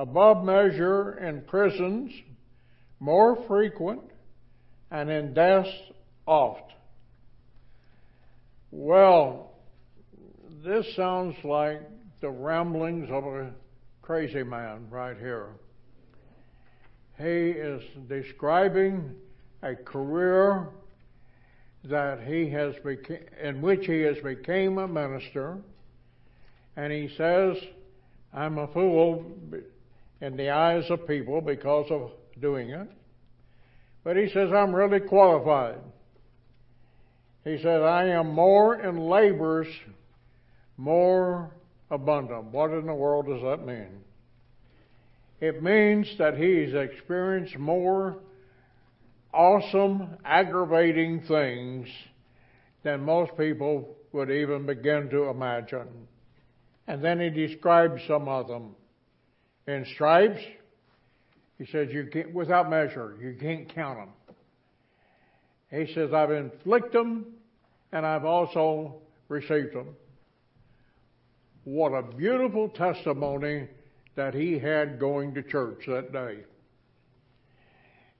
above 0.00 0.42
measure 0.42 1.18
in 1.18 1.42
prisons, 1.42 2.10
more 3.00 3.44
frequent, 3.46 4.00
and 4.90 5.10
in 5.10 5.34
deaths 5.34 5.68
oft. 6.24 6.72
Well, 8.70 9.52
this 10.64 10.86
sounds 10.96 11.36
like 11.44 11.82
the 12.22 12.30
ramblings 12.30 13.10
of 13.10 13.24
a 13.24 13.50
crazy 14.00 14.42
man 14.42 14.88
right 14.88 15.18
here. 15.18 15.48
He 17.18 17.50
is 17.50 17.82
describing 18.08 19.16
a 19.62 19.74
career 19.74 20.68
that 21.84 22.22
he 22.22 22.48
has 22.48 22.74
beca- 22.76 23.38
in 23.38 23.60
which 23.60 23.84
he 23.84 24.00
has 24.00 24.16
became 24.24 24.78
a 24.78 24.88
minister, 24.88 25.58
and 26.74 26.90
he 26.90 27.14
says, 27.18 27.58
"I'm 28.32 28.56
a 28.56 28.66
fool 28.68 29.26
in 30.20 30.36
the 30.36 30.50
eyes 30.50 30.90
of 30.90 31.06
people 31.06 31.40
because 31.40 31.90
of 31.90 32.10
doing 32.40 32.70
it," 32.70 32.88
but 34.04 34.16
he 34.16 34.28
says, 34.28 34.52
"I'm 34.52 34.74
really 34.74 35.00
qualified." 35.00 35.78
He 37.44 37.56
says, 37.56 37.82
I 37.82 38.04
am 38.04 38.34
more 38.34 38.80
in 38.80 38.98
labors, 38.98 39.66
more 40.76 41.50
abundant. 41.90 42.52
What 42.52 42.70
in 42.70 42.86
the 42.86 42.94
world 42.94 43.26
does 43.26 43.42
that 43.42 43.66
mean? 43.66 44.04
It 45.40 45.62
means 45.62 46.06
that 46.18 46.36
he's 46.36 46.74
experienced 46.74 47.56
more 47.56 48.18
awesome, 49.32 50.18
aggravating 50.24 51.22
things 51.22 51.88
than 52.82 53.02
most 53.02 53.36
people 53.38 53.96
would 54.12 54.30
even 54.30 54.66
begin 54.66 55.08
to 55.10 55.24
imagine. 55.30 55.88
And 56.86 57.02
then 57.02 57.20
he 57.20 57.30
describes 57.30 58.02
some 58.06 58.28
of 58.28 58.48
them. 58.48 58.74
In 59.70 59.86
stripes, 59.94 60.40
he 61.56 61.64
says, 61.66 61.90
you 61.92 62.08
can't, 62.12 62.34
without 62.34 62.68
measure, 62.68 63.16
you 63.22 63.36
can't 63.40 63.72
count 63.72 64.00
them. 64.00 64.08
He 65.70 65.94
says, 65.94 66.12
I've 66.12 66.32
inflicted 66.32 66.92
them 66.92 67.26
and 67.92 68.04
I've 68.04 68.24
also 68.24 68.96
received 69.28 69.72
them. 69.72 69.94
What 71.62 71.90
a 71.90 72.02
beautiful 72.02 72.68
testimony 72.70 73.68
that 74.16 74.34
he 74.34 74.58
had 74.58 74.98
going 74.98 75.34
to 75.34 75.42
church 75.44 75.84
that 75.86 76.12
day. 76.12 76.38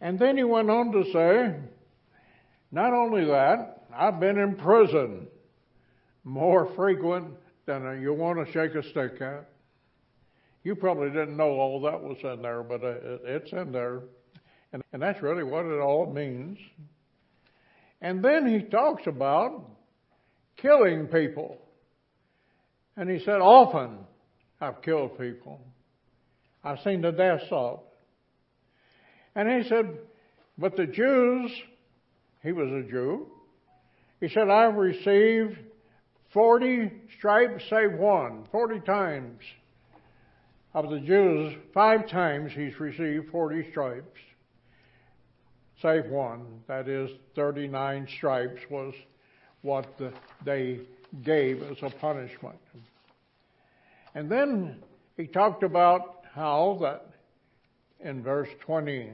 And 0.01 0.21
then 0.21 0.37
he 0.37 0.45
went 0.45 0.71
on 0.71 0.93
to 0.93 1.03
say, 1.13 1.57
not 2.71 2.93
only 2.93 3.25
that, 3.25 3.87
I've 3.93 4.21
been 4.21 4.39
in 4.39 4.55
prison 4.55 5.27
more 6.23 6.73
frequent 6.77 7.35
than 7.67 8.01
you 8.01 8.15
want 8.15 8.47
to 8.47 8.53
shake 8.53 8.77
a 8.77 8.89
stick 8.89 9.21
at. 9.21 9.50
You 10.63 10.75
probably 10.75 11.09
didn't 11.09 11.37
know 11.37 11.51
all 11.51 11.81
that 11.83 12.01
was 12.01 12.19
in 12.23 12.43
there, 12.43 12.63
but 12.63 12.85
uh, 12.85 13.19
it's 13.25 13.53
in 13.53 13.73
there. 13.73 14.03
And, 14.73 14.83
and 14.93 15.03
that's 15.03 15.23
really 15.23 15.43
what 15.43 15.65
it 15.65 15.81
all 15.81 16.13
means. 16.13 16.59
And 18.03 18.23
then 18.25 18.47
he 18.47 18.69
talks 18.69 19.03
about 19.07 19.69
killing 20.57 21.07
people. 21.07 21.59
And 22.97 23.09
he 23.09 23.19
said, 23.25 23.41
Often 23.41 23.99
I've 24.61 24.83
killed 24.83 25.19
people. 25.19 25.61
I've 26.63 26.81
seen 26.85 27.01
the 27.01 27.13
deaths 27.13 27.45
of. 27.51 27.81
And 29.35 29.63
he 29.63 29.69
said, 29.69 29.99
But 30.59 30.77
the 30.77 30.87
Jews, 30.87 31.51
he 32.43 32.53
was 32.53 32.69
a 32.69 32.91
Jew, 32.91 33.27
he 34.21 34.29
said, 34.29 34.51
I've 34.51 34.75
received 34.75 35.59
40 36.35 36.93
stripes 37.19 37.65
save 37.71 37.95
one, 37.95 38.47
40 38.53 38.81
times. 38.81 39.41
Of 40.73 40.91
the 40.91 41.01
Jews, 41.01 41.55
five 41.75 42.09
times 42.09 42.53
he's 42.53 42.79
received 42.79 43.31
40 43.31 43.71
stripes 43.71 44.21
save 45.81 46.07
one. 46.07 46.63
That 46.67 46.89
is, 46.89 47.11
39 47.35 48.09
stripes 48.17 48.61
was 48.71 48.95
what 49.63 49.87
the, 49.99 50.13
they 50.45 50.81
gave 51.23 51.63
as 51.63 51.79
a 51.83 51.91
punishment. 51.91 52.59
And 54.15 54.31
then 54.31 54.83
he 55.17 55.27
talked 55.27 55.63
about 55.63 56.25
how 56.35 56.79
that 56.83 57.07
in 58.01 58.23
verse 58.23 58.49
20, 58.61 59.11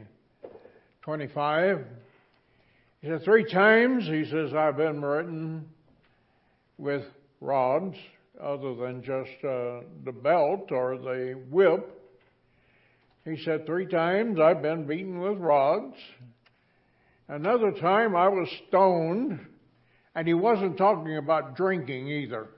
25, 1.02 1.84
he 3.02 3.09
said, 3.09 3.22
Three 3.22 3.44
times, 3.50 4.07
he 4.07 4.24
says, 4.24 4.54
I've 4.54 4.76
been 4.76 5.02
written 5.02 5.68
with 6.78 7.04
rods 7.40 7.96
other 8.43 8.74
than 8.74 9.03
just 9.03 9.45
uh, 9.45 9.80
the 10.05 10.12
belt 10.12 10.70
or 10.70 10.99
the 10.99 11.41
whip. 11.51 11.93
He 13.24 13.37
said, 13.45 13.66
Three 13.66 13.87
times 13.87 14.39
I've 14.39 14.62
been 14.62 14.87
beaten 14.87 15.20
with 15.20 15.39
rods. 15.39 15.97
Another 17.28 17.72
time 17.72 18.14
I 18.14 18.28
was 18.28 18.49
stoned, 18.68 19.41
and 20.14 20.28
he 20.28 20.34
wasn't 20.34 20.78
talking 20.78 21.16
about 21.16 21.57
drinking 21.57 22.09
either. 22.09 22.49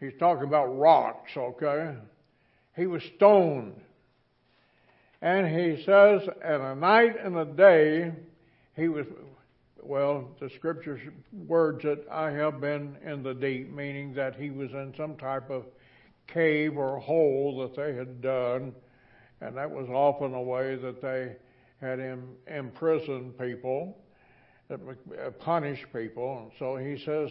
He's 0.00 0.18
talking 0.18 0.44
about 0.44 0.76
rocks, 0.76 1.30
okay? 1.36 1.94
He 2.76 2.86
was 2.86 3.02
stoned. 3.16 3.80
And 5.22 5.46
he 5.46 5.82
says, 5.84 6.22
and 6.44 6.62
a 6.62 6.74
night 6.74 7.14
and 7.22 7.36
a 7.36 7.44
day, 7.44 8.12
he 8.76 8.88
was, 8.88 9.06
well, 9.84 10.30
the 10.40 10.50
scripture's 10.50 11.00
words 11.46 11.82
that 11.84 12.04
I 12.10 12.30
have 12.30 12.60
been 12.60 12.96
in 13.04 13.22
the 13.22 13.34
deep, 13.34 13.72
meaning 13.72 14.14
that 14.14 14.36
he 14.36 14.50
was 14.50 14.70
in 14.72 14.94
some 14.96 15.16
type 15.16 15.50
of 15.50 15.64
cave 16.26 16.76
or 16.76 16.98
hole 16.98 17.58
that 17.60 17.76
they 17.76 17.94
had 17.94 18.20
done, 18.20 18.72
and 19.40 19.56
that 19.56 19.70
was 19.70 19.88
often 19.88 20.34
a 20.34 20.42
way 20.42 20.76
that 20.76 21.02
they 21.02 21.36
had 21.80 21.98
him 21.98 22.28
imprisoned 22.46 23.38
people, 23.38 23.98
uh, 24.70 24.76
punish 25.38 25.84
people. 25.92 26.38
And 26.42 26.52
so 26.58 26.76
he 26.76 27.02
says, 27.04 27.30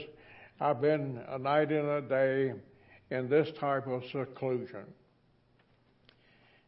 I've 0.60 0.82
been 0.82 1.22
a 1.28 1.40
night 1.40 1.72
and 1.72 1.90
a 1.90 2.02
day 2.02 2.54
in 3.10 3.30
this 3.30 3.50
type 3.60 3.88
of 3.88 4.04
seclusion. 4.12 4.86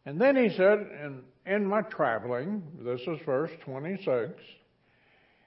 And 0.06 0.20
then 0.20 0.36
he 0.36 0.50
said, 0.56 0.80
in, 1.04 1.22
in 1.46 1.66
my 1.66 1.82
traveling, 1.82 2.64
this 2.82 3.02
is 3.02 3.20
verse 3.26 3.52
26, 3.62 4.34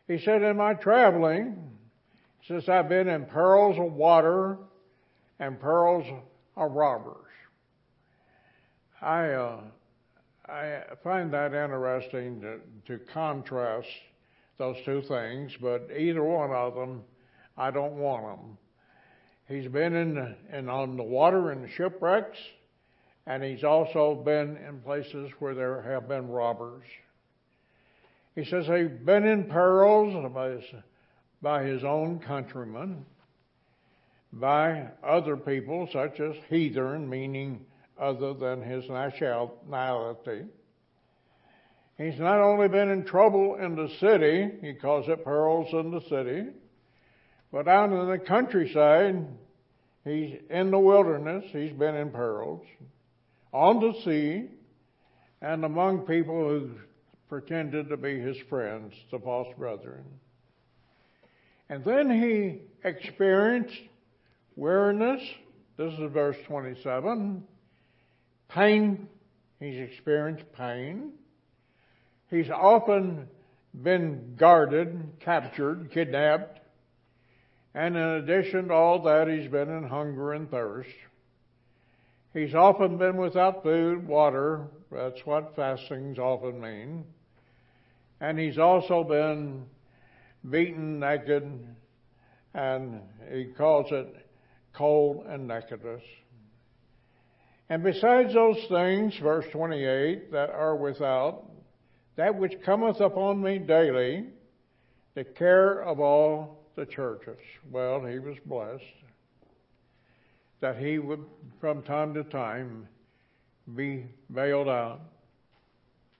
he 0.08 0.18
said, 0.18 0.42
in 0.42 0.56
my 0.56 0.74
traveling, 0.74 1.70
since 2.46 2.68
I've 2.68 2.88
been 2.88 3.08
in 3.08 3.26
perils 3.26 3.78
of 3.78 3.92
water 3.92 4.56
and 5.38 5.60
perils 5.60 6.06
of 6.56 6.72
robbers. 6.72 7.14
I, 9.00 9.28
uh, 9.28 9.60
I 10.48 10.82
find 11.04 11.32
that 11.32 11.52
interesting 11.52 12.40
to, 12.40 12.58
to 12.86 13.04
contrast 13.12 13.86
those 14.56 14.76
two 14.84 15.02
things, 15.02 15.52
but 15.60 15.88
either 15.96 16.24
one 16.24 16.50
of 16.50 16.74
them, 16.74 17.02
I 17.56 17.70
don't 17.70 17.96
want 17.96 18.24
them. 18.24 18.58
He's 19.46 19.70
been 19.70 19.94
in, 19.94 20.36
in 20.52 20.68
on 20.68 20.96
the 20.96 21.02
water 21.02 21.52
in 21.52 21.68
shipwrecks, 21.76 22.38
and 23.26 23.42
he's 23.42 23.62
also 23.62 24.14
been 24.14 24.56
in 24.56 24.80
places 24.80 25.30
where 25.38 25.54
there 25.54 25.82
have 25.82 26.08
been 26.08 26.28
robbers. 26.28 26.84
He 28.38 28.44
says 28.44 28.66
he's 28.66 29.04
been 29.04 29.26
in 29.26 29.46
perils 29.46 30.14
by 30.32 30.50
his, 30.50 30.64
by 31.42 31.64
his 31.64 31.82
own 31.82 32.20
countrymen, 32.20 33.04
by 34.32 34.90
other 35.02 35.36
people 35.36 35.88
such 35.92 36.20
as 36.20 36.36
heathen, 36.48 37.10
meaning 37.10 37.66
other 38.00 38.34
than 38.34 38.62
his 38.62 38.88
nationality. 38.88 40.44
He's 41.96 42.20
not 42.20 42.38
only 42.38 42.68
been 42.68 42.90
in 42.90 43.04
trouble 43.04 43.56
in 43.56 43.74
the 43.74 43.88
city, 43.98 44.50
he 44.60 44.74
calls 44.74 45.08
it 45.08 45.24
perils 45.24 45.72
in 45.72 45.90
the 45.90 46.02
city, 46.02 46.50
but 47.50 47.66
out 47.66 47.90
in 47.90 48.08
the 48.08 48.18
countryside, 48.24 49.26
he's 50.04 50.36
in 50.48 50.70
the 50.70 50.78
wilderness, 50.78 51.44
he's 51.50 51.72
been 51.72 51.96
in 51.96 52.10
perils, 52.10 52.64
on 53.52 53.80
the 53.80 53.94
sea, 54.04 54.48
and 55.42 55.64
among 55.64 56.06
people 56.06 56.48
who 56.48 56.70
pretended 57.28 57.88
to 57.88 57.96
be 57.96 58.18
his 58.18 58.36
friends, 58.48 58.94
the 59.10 59.18
false 59.18 59.48
brethren. 59.58 60.04
And 61.68 61.84
then 61.84 62.10
he 62.10 62.62
experienced 62.88 63.80
weariness. 64.56 65.20
This 65.76 65.92
is 65.92 66.12
verse 66.12 66.36
27. 66.46 67.44
Pain. 68.48 69.08
He's 69.60 69.78
experienced 69.78 70.44
pain. 70.56 71.12
He's 72.30 72.50
often 72.50 73.28
been 73.82 74.34
guarded, 74.36 75.12
captured, 75.20 75.90
kidnapped. 75.92 76.60
And 77.74 77.96
in 77.96 78.02
addition 78.02 78.68
to 78.68 78.74
all 78.74 79.02
that, 79.02 79.28
he's 79.28 79.50
been 79.50 79.68
in 79.68 79.84
hunger 79.84 80.32
and 80.32 80.50
thirst. 80.50 80.88
He's 82.32 82.54
often 82.54 82.98
been 82.98 83.16
without 83.16 83.62
food, 83.62 84.06
water. 84.06 84.66
That's 84.90 85.24
what 85.24 85.54
fastings 85.56 86.18
often 86.18 86.60
mean. 86.60 87.04
And 88.20 88.38
he's 88.38 88.58
also 88.58 89.04
been 89.04 89.64
beaten 90.48 90.98
naked, 90.98 91.44
and 92.54 93.00
he 93.32 93.46
calls 93.56 93.86
it 93.92 94.26
cold 94.72 95.24
and 95.26 95.46
nakedness. 95.46 96.02
And 97.68 97.82
besides 97.82 98.32
those 98.34 98.64
things, 98.68 99.16
verse 99.18 99.44
28, 99.52 100.32
that 100.32 100.50
are 100.50 100.74
without, 100.74 101.44
that 102.16 102.34
which 102.34 102.62
cometh 102.64 103.00
upon 103.00 103.42
me 103.42 103.58
daily, 103.58 104.26
the 105.14 105.24
care 105.24 105.82
of 105.82 106.00
all 106.00 106.64
the 106.76 106.86
churches. 106.86 107.38
Well, 107.70 108.04
he 108.04 108.18
was 108.18 108.36
blessed 108.46 108.84
that 110.60 110.76
he 110.76 110.98
would, 110.98 111.24
from 111.60 111.82
time 111.82 112.14
to 112.14 112.24
time, 112.24 112.88
be 113.76 114.06
bailed 114.32 114.68
out 114.68 115.00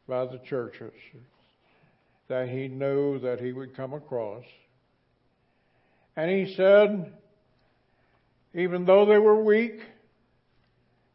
by 0.07 0.27
the 0.27 0.39
churches 0.39 0.93
that 2.29 2.49
he 2.49 2.69
knew 2.69 3.19
that 3.21 3.41
he 3.41 3.53
would 3.53 3.75
come 3.75 3.95
across. 3.95 4.45
And 6.17 6.31
he 6.31 6.55
said, 6.55 7.13
even 8.55 8.85
though 8.85 9.07
they 9.07 9.19
were 9.19 9.43
weak, 9.43 9.81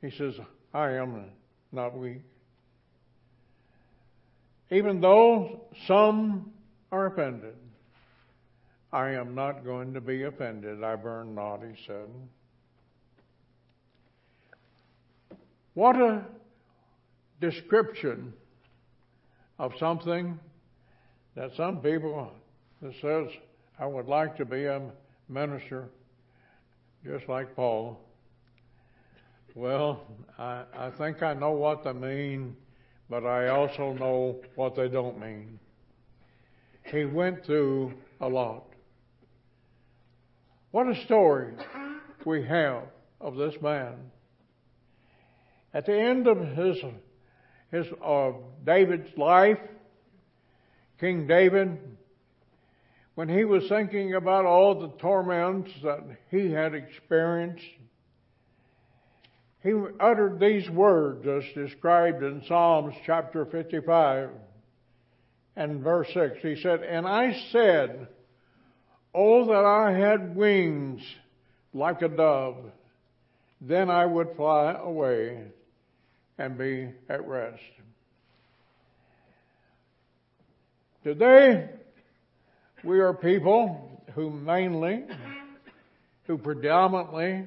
he 0.02 0.10
says, 0.10 0.36
I 0.74 0.92
am 0.92 1.26
not 1.72 1.98
weak. 1.98 2.22
Even 4.72 5.02
though 5.02 5.62
some 5.88 6.52
are 6.92 7.08
offended, 7.08 7.56
I 8.92 9.12
am 9.12 9.36
not 9.36 9.64
going 9.64 9.94
to 9.94 10.02
be 10.02 10.24
offended. 10.24 10.84
I 10.84 10.96
burn 10.96 11.36
not, 11.36 11.62
he 11.62 11.76
said. 11.86 12.08
What 15.74 15.96
a 15.96 16.24
description 17.42 18.34
of 19.60 19.74
something 19.80 20.40
that 21.36 21.52
some 21.56 21.78
people 21.78 22.32
that 22.82 22.94
says, 23.02 23.28
I 23.80 23.86
would 23.86 24.08
like 24.08 24.38
to 24.38 24.46
be 24.46 24.66
a 24.66 24.82
minister 25.30 25.90
just 27.04 27.28
like 27.28 27.56
Paul. 27.56 28.00
Well, 29.56 30.02
I, 30.38 30.64
I 30.76 30.90
think 30.92 31.22
I 31.22 31.34
know 31.34 31.52
what 31.52 31.84
they 31.84 31.94
mean, 31.94 32.56
but 33.10 33.26
I 33.26 33.50
also 33.50 33.94
know 33.94 34.42
what 34.56 34.76
they 34.76 34.88
don't 34.88 35.20
mean. 35.20 35.60
He 36.86 37.06
went 37.06 37.46
through 37.46 37.94
a 38.22 38.28
lot. 38.28 38.66
What 40.72 40.88
a 40.88 40.96
story 41.06 41.54
we 42.26 42.44
have 42.46 42.84
of 43.22 43.36
this 43.36 43.54
man. 43.62 43.96
At 45.74 45.86
the 45.86 45.98
end 45.98 46.28
of 46.28 46.40
his, 46.40 46.78
his 47.72 47.88
uh, 48.04 48.32
David's 48.66 49.16
life, 49.18 49.60
King 51.04 51.28
David, 51.28 51.80
when 53.16 53.28
he 53.28 53.44
was 53.44 53.68
thinking 53.68 54.14
about 54.14 54.46
all 54.46 54.80
the 54.80 54.98
torments 55.00 55.70
that 55.84 56.00
he 56.32 56.50
had 56.50 56.74
experienced, 56.74 57.66
he 59.62 59.74
uttered 60.00 60.40
these 60.40 60.70
words 60.70 61.28
as 61.28 61.44
described 61.56 62.24
in 62.24 62.42
Psalms 62.48 62.96
chapter 63.06 63.46
55 63.46 64.30
and 65.58 65.84
verse 65.84 66.08
6. 66.14 66.38
He 66.42 66.56
said, 66.62 66.84
And 66.84 67.06
I 67.06 67.38
said, 67.52 68.08
Oh, 69.14 69.46
that 69.48 69.66
I 69.66 69.92
had 69.92 70.38
wings 70.38 71.02
like 71.74 72.02
a 72.02 72.08
dove, 72.08 72.72
then 73.60 73.90
I 73.90 74.06
would 74.06 74.38
fly 74.38 74.72
away 74.72 75.48
and 76.38 76.58
be 76.58 76.94
at 77.10 77.28
rest. 77.28 77.60
Today, 81.04 81.68
we 82.82 83.02
are 83.02 83.14
people 83.14 84.02
who 84.16 84.30
mainly, 84.30 85.04
who 86.28 86.38
predominantly 86.38 87.46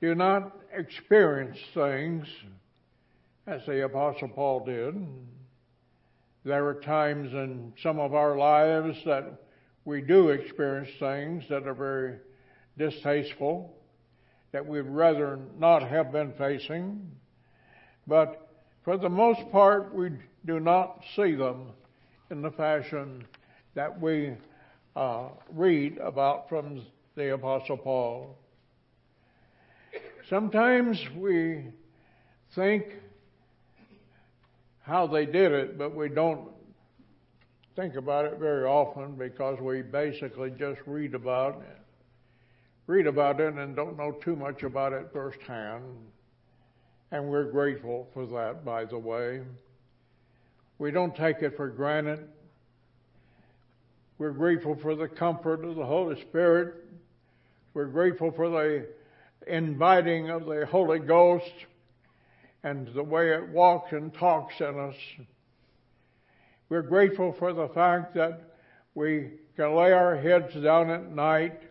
do 0.00 0.14
not 0.14 0.56
experience 0.72 1.58
things 1.74 2.26
as 3.46 3.60
the 3.66 3.84
Apostle 3.84 4.28
Paul 4.28 4.64
did. 4.64 4.94
There 6.46 6.66
are 6.66 6.80
times 6.80 7.30
in 7.34 7.74
some 7.82 7.98
of 7.98 8.14
our 8.14 8.38
lives 8.38 8.96
that 9.04 9.38
we 9.84 10.00
do 10.00 10.30
experience 10.30 10.88
things 10.98 11.44
that 11.50 11.66
are 11.66 11.74
very 11.74 12.14
distasteful, 12.78 13.76
that 14.52 14.64
we'd 14.64 14.80
rather 14.80 15.38
not 15.58 15.86
have 15.86 16.10
been 16.10 16.32
facing. 16.38 17.06
But 18.06 18.48
for 18.82 18.96
the 18.96 19.10
most 19.10 19.42
part, 19.52 19.94
we 19.94 20.12
do 20.46 20.58
not 20.58 21.02
see 21.16 21.34
them 21.34 21.72
in 22.30 22.42
the 22.42 22.50
fashion 22.50 23.24
that 23.74 24.00
we 24.00 24.32
uh, 24.96 25.28
read 25.52 25.98
about 25.98 26.48
from 26.48 26.82
the 27.14 27.34
Apostle 27.34 27.76
Paul. 27.76 28.36
Sometimes 30.28 30.98
we 31.16 31.64
think 32.54 32.84
how 34.82 35.06
they 35.06 35.26
did 35.26 35.52
it, 35.52 35.78
but 35.78 35.94
we 35.94 36.08
don't 36.08 36.48
think 37.76 37.94
about 37.94 38.24
it 38.24 38.38
very 38.38 38.64
often 38.64 39.14
because 39.14 39.60
we 39.60 39.82
basically 39.82 40.50
just 40.58 40.80
read 40.86 41.14
about 41.14 41.60
it, 41.60 41.80
read 42.86 43.06
about 43.06 43.40
it 43.40 43.54
and 43.54 43.76
don't 43.76 43.96
know 43.96 44.12
too 44.24 44.34
much 44.34 44.62
about 44.62 44.92
it 44.92 45.08
firsthand. 45.12 45.84
And 47.12 47.28
we're 47.28 47.50
grateful 47.52 48.08
for 48.12 48.26
that, 48.26 48.64
by 48.64 48.84
the 48.84 48.98
way. 48.98 49.42
We 50.78 50.90
don't 50.90 51.16
take 51.16 51.42
it 51.42 51.56
for 51.56 51.68
granted. 51.68 52.28
We're 54.18 54.32
grateful 54.32 54.76
for 54.76 54.94
the 54.94 55.08
comfort 55.08 55.64
of 55.64 55.76
the 55.76 55.86
Holy 55.86 56.20
Spirit. 56.22 56.74
We're 57.72 57.86
grateful 57.86 58.30
for 58.30 58.50
the 58.50 58.86
inviting 59.46 60.30
of 60.30 60.46
the 60.46 60.66
Holy 60.66 60.98
Ghost 60.98 61.52
and 62.62 62.88
the 62.94 63.02
way 63.02 63.30
it 63.30 63.48
walks 63.48 63.92
and 63.92 64.12
talks 64.12 64.54
in 64.60 64.78
us. 64.78 64.96
We're 66.68 66.82
grateful 66.82 67.32
for 67.38 67.52
the 67.52 67.68
fact 67.68 68.14
that 68.14 68.40
we 68.94 69.30
can 69.56 69.74
lay 69.76 69.92
our 69.92 70.16
heads 70.16 70.52
down 70.54 70.90
at 70.90 71.10
night 71.10 71.62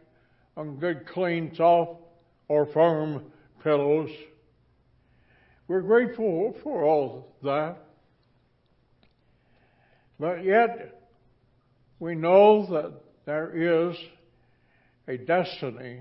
on 0.55 0.77
good, 0.77 1.05
clean, 1.05 1.53
soft, 1.55 2.01
or 2.47 2.65
firm 2.65 3.23
pillows. 3.63 4.09
We're 5.67 5.81
grateful 5.81 6.55
for 6.63 6.83
all 6.83 7.35
that. 7.43 7.84
But 10.19 10.43
yet, 10.43 11.01
we 11.99 12.15
know 12.15 12.65
that 12.67 12.93
there 13.25 13.89
is 13.89 13.97
a 15.07 15.17
destiny 15.17 15.99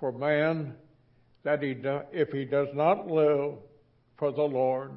for 0.00 0.12
man 0.12 0.74
that 1.44 1.62
he 1.62 1.74
do, 1.74 2.00
if 2.12 2.30
he 2.30 2.44
does 2.44 2.68
not 2.74 3.06
live 3.06 3.54
for 4.18 4.32
the 4.32 4.42
Lord, 4.42 4.92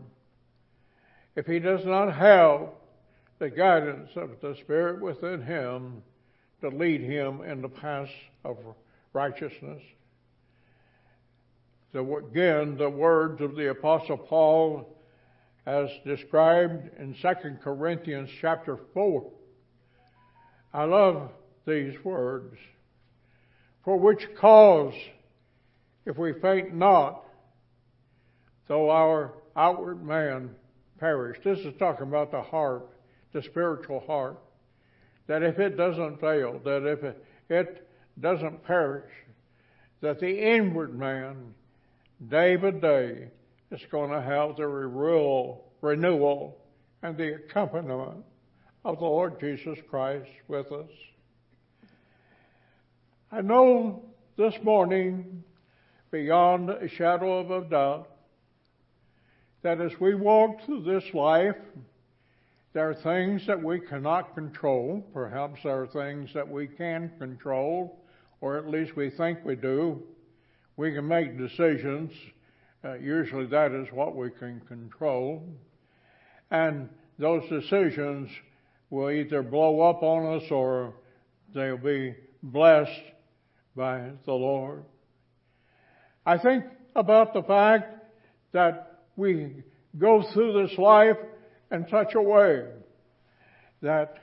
if 1.35 1.45
he 1.45 1.59
does 1.59 1.85
not 1.85 2.13
have 2.13 2.69
the 3.39 3.49
guidance 3.49 4.09
of 4.15 4.31
the 4.41 4.55
Spirit 4.61 5.01
within 5.01 5.41
him 5.41 6.03
to 6.61 6.69
lead 6.69 7.01
him 7.01 7.41
in 7.41 7.61
the 7.61 7.69
path 7.69 8.09
of 8.43 8.57
righteousness. 9.13 9.81
So 11.93 12.17
again, 12.17 12.77
the 12.77 12.89
words 12.89 13.41
of 13.41 13.55
the 13.55 13.69
Apostle 13.69 14.17
Paul 14.17 14.95
as 15.65 15.89
described 16.05 16.89
in 16.99 17.15
2 17.21 17.27
Corinthians 17.63 18.29
chapter 18.39 18.77
4. 18.93 19.31
I 20.73 20.83
love 20.85 21.29
these 21.67 21.93
words. 22.03 22.57
For 23.83 23.97
which 23.97 24.27
cause, 24.39 24.93
if 26.05 26.17
we 26.17 26.33
faint 26.33 26.73
not, 26.73 27.23
though 28.67 28.89
our 28.89 29.33
outward 29.55 30.03
man 30.03 30.51
perish. 30.99 31.37
This 31.43 31.59
is 31.59 31.73
talking 31.77 32.07
about 32.07 32.31
the 32.31 32.41
heart, 32.41 32.87
the 33.33 33.41
spiritual 33.41 33.99
heart. 34.01 34.39
That 35.27 35.43
if 35.43 35.59
it 35.59 35.77
doesn't 35.77 36.21
fail, 36.21 36.59
that 36.63 36.85
if 36.85 37.03
it, 37.03 37.25
it 37.49 37.87
doesn't 38.19 38.63
perish, 38.63 39.11
that 40.01 40.19
the 40.19 40.55
inward 40.55 40.97
man, 40.97 41.53
day 42.29 42.55
by 42.55 42.71
day, 42.71 43.27
is 43.71 43.81
going 43.89 44.11
to 44.11 44.21
have 44.21 44.57
the 44.57 44.67
renewal, 44.67 45.71
renewal 45.81 46.57
and 47.03 47.17
the 47.17 47.35
accompaniment 47.35 48.23
of 48.83 48.99
the 48.99 49.05
Lord 49.05 49.39
Jesus 49.39 49.79
Christ 49.89 50.29
with 50.47 50.71
us. 50.71 50.89
I 53.31 53.41
know 53.41 54.03
this 54.37 54.55
morning, 54.61 55.43
beyond 56.11 56.69
a 56.69 56.87
shadow 56.89 57.39
of 57.39 57.51
a 57.51 57.69
doubt, 57.69 58.09
that 59.61 59.79
as 59.79 59.91
we 59.99 60.15
walk 60.15 60.65
through 60.65 60.83
this 60.83 61.13
life, 61.13 61.55
there 62.73 62.89
are 62.89 62.95
things 62.95 63.45
that 63.47 63.61
we 63.61 63.79
cannot 63.79 64.33
control. 64.35 65.05
Perhaps 65.13 65.61
there 65.63 65.83
are 65.83 65.87
things 65.87 66.33
that 66.33 66.47
we 66.47 66.67
can 66.67 67.11
control, 67.19 68.03
or 68.41 68.57
at 68.57 68.67
least 68.69 68.95
we 68.95 69.09
think 69.09 69.39
we 69.45 69.55
do. 69.55 70.01
We 70.75 70.93
can 70.93 71.07
make 71.07 71.37
decisions. 71.37 72.11
Uh, 72.83 72.93
usually 72.95 73.45
that 73.45 73.71
is 73.71 73.87
what 73.93 74.15
we 74.15 74.29
can 74.31 74.59
control. 74.61 75.43
And 76.49 76.89
those 77.19 77.47
decisions 77.47 78.29
will 78.89 79.11
either 79.11 79.43
blow 79.43 79.81
up 79.81 80.01
on 80.01 80.37
us 80.37 80.49
or 80.49 80.95
they'll 81.53 81.77
be 81.77 82.15
blessed 82.41 82.91
by 83.75 84.09
the 84.25 84.33
Lord. 84.33 84.83
I 86.25 86.37
think 86.37 86.65
about 86.95 87.33
the 87.33 87.43
fact 87.43 88.03
that 88.51 89.03
we 89.15 89.63
go 89.97 90.23
through 90.33 90.67
this 90.67 90.77
life 90.77 91.17
in 91.71 91.85
such 91.89 92.15
a 92.15 92.21
way 92.21 92.65
that 93.81 94.17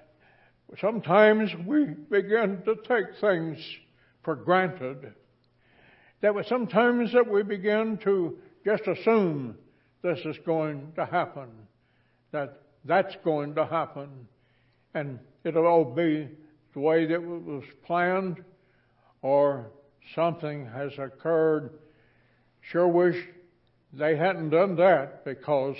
sometimes 0.80 1.50
we 1.66 1.86
begin 2.10 2.62
to 2.64 2.74
take 2.86 3.20
things 3.20 3.58
for 4.22 4.34
granted. 4.34 5.14
That 6.20 6.34
sometimes 6.48 7.12
that 7.12 7.30
we 7.30 7.42
begin 7.42 7.98
to 8.04 8.38
just 8.68 8.86
assume 8.86 9.56
this 10.02 10.18
is 10.26 10.36
going 10.44 10.92
to 10.94 11.06
happen, 11.06 11.48
that 12.32 12.60
that's 12.84 13.16
going 13.24 13.54
to 13.54 13.64
happen, 13.64 14.08
and 14.92 15.18
it'll 15.42 15.66
all 15.66 15.84
be 15.86 16.28
the 16.74 16.80
way 16.80 17.06
that 17.06 17.14
it 17.14 17.26
was 17.26 17.64
planned, 17.86 18.44
or 19.22 19.70
something 20.14 20.66
has 20.66 20.92
occurred. 20.98 21.70
Sure 22.60 22.86
wish 22.86 23.16
they 23.94 24.16
hadn't 24.16 24.50
done 24.50 24.76
that 24.76 25.24
because 25.24 25.76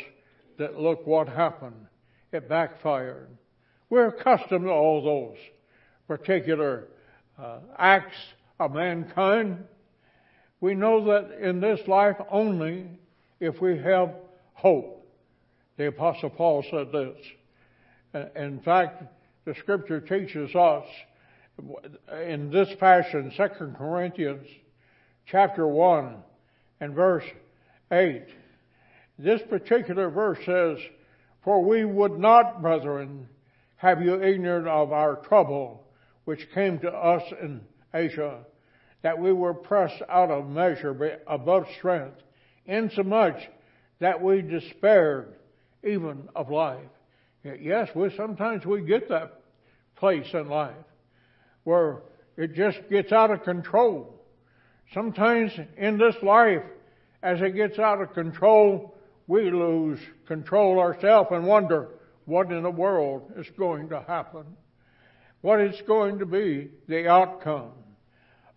that 0.57 0.81
look 0.81 1.07
what 1.07 1.29
happened. 1.29 1.87
It 2.33 2.49
backfired. 2.49 3.29
We're 3.91 4.09
accustomed 4.09 4.65
to 4.65 4.71
all 4.71 5.05
those 5.05 5.39
particular 6.07 6.89
uh, 7.39 7.59
acts 7.77 8.17
of 8.59 8.73
mankind. 8.73 9.65
We 10.61 10.75
know 10.75 11.05
that 11.05 11.39
in 11.41 11.61
this 11.61 11.81
life 11.87 12.17
only 12.31 12.87
if 13.41 13.61
we 13.61 13.79
have 13.79 14.15
hope. 14.55 15.07
The 15.77 15.89
Apostle 15.89 16.31
Paul 16.31 16.65
said 16.69 16.91
this. 16.93 17.17
Uh, 18.13 18.41
in 18.41 18.61
fact, 18.61 19.05
the 19.45 19.55
Scripture 19.55 20.01
teaches 20.01 20.55
us 20.55 20.85
in 22.27 22.51
this 22.51 22.69
fashion, 22.79 23.33
2 23.37 23.75
Corinthians 23.77 24.47
chapter 25.27 25.67
1 25.67 26.17
and 26.81 26.95
verse 26.95 27.25
8. 27.93 28.25
This 29.19 29.41
particular 29.49 30.11
verse 30.11 30.39
says, 30.45 30.79
For 31.45 31.65
we 31.65 31.85
would 31.85 32.19
not, 32.19 32.63
brethren, 32.63 33.29
have 33.77 34.03
you 34.03 34.23
ignorant 34.23 34.69
of 34.69 34.93
our 34.93 35.17
trouble 35.17 35.85
which 36.25 36.53
came 36.53 36.79
to 36.81 36.91
us 36.91 37.23
in 37.41 37.61
Asia, 37.95 38.41
that 39.03 39.19
we 39.19 39.33
were 39.33 39.55
pressed 39.55 40.03
out 40.09 40.31
of 40.31 40.49
measure 40.49 41.21
above 41.27 41.67
strength, 41.79 42.17
insomuch 42.67 43.49
that 44.01 44.23
we 44.23 44.43
despaired 44.43 45.35
even 45.85 46.29
of 46.35 46.51
life. 46.51 46.79
Yes, 47.45 47.89
we 47.95 48.11
sometimes 48.17 48.67
we 48.67 48.83
get 48.83 49.09
that 49.09 49.41
place 49.97 50.27
in 50.35 50.49
life 50.49 50.75
where 51.65 52.03
it 52.37 52.55
just 52.55 52.79
gets 52.91 53.13
out 53.13 53.31
of 53.31 53.43
control. 53.43 54.15
Sometimes 54.93 55.53
in 55.77 55.99
this 55.99 56.17
life, 56.23 56.63
as 57.23 57.41
it 57.41 57.55
gets 57.55 57.79
out 57.79 58.01
of 58.01 58.15
control, 58.15 58.95
we 59.27 59.51
lose 59.51 59.99
control 60.27 60.81
ourselves 60.81 61.29
and 61.33 61.47
wonder 61.47 61.89
what 62.25 62.51
in 62.51 62.63
the 62.63 62.71
world 62.71 63.33
is 63.37 63.47
going 63.59 63.89
to 63.91 64.01
happen. 64.01 64.45
What 65.41 65.61
is 65.61 65.81
going 65.87 66.19
to 66.19 66.27
be 66.27 66.71
the 66.89 67.09
outcome. 67.09 67.73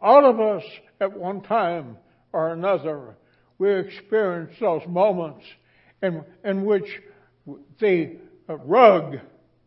All 0.02 0.26
of 0.26 0.40
us 0.40 0.64
at 1.00 1.18
one 1.18 1.42
time 1.42 1.98
or 2.34 2.54
another, 2.54 3.16
we 3.60 3.74
experience 3.74 4.56
those 4.60 4.82
moments 4.88 5.46
in, 6.02 6.24
in 6.44 6.66
which 6.66 7.02
the 7.80 8.18
rug, 8.48 9.20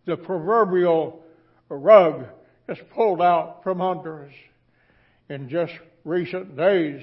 the 0.07 0.16
proverbial 0.16 1.22
rug, 1.68 2.26
is 2.68 2.78
pulled 2.93 3.22
out 3.22 3.62
from 3.62 3.80
under 3.80 4.24
us. 4.24 4.32
In 5.28 5.49
just 5.49 5.72
recent 6.05 6.57
days, 6.57 7.03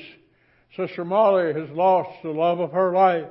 Sister 0.76 1.06
Molly 1.06 1.54
has 1.54 1.70
lost 1.70 2.10
the 2.24 2.30
love 2.32 2.60
of 2.60 2.72
her 2.72 2.94
life, 2.94 3.30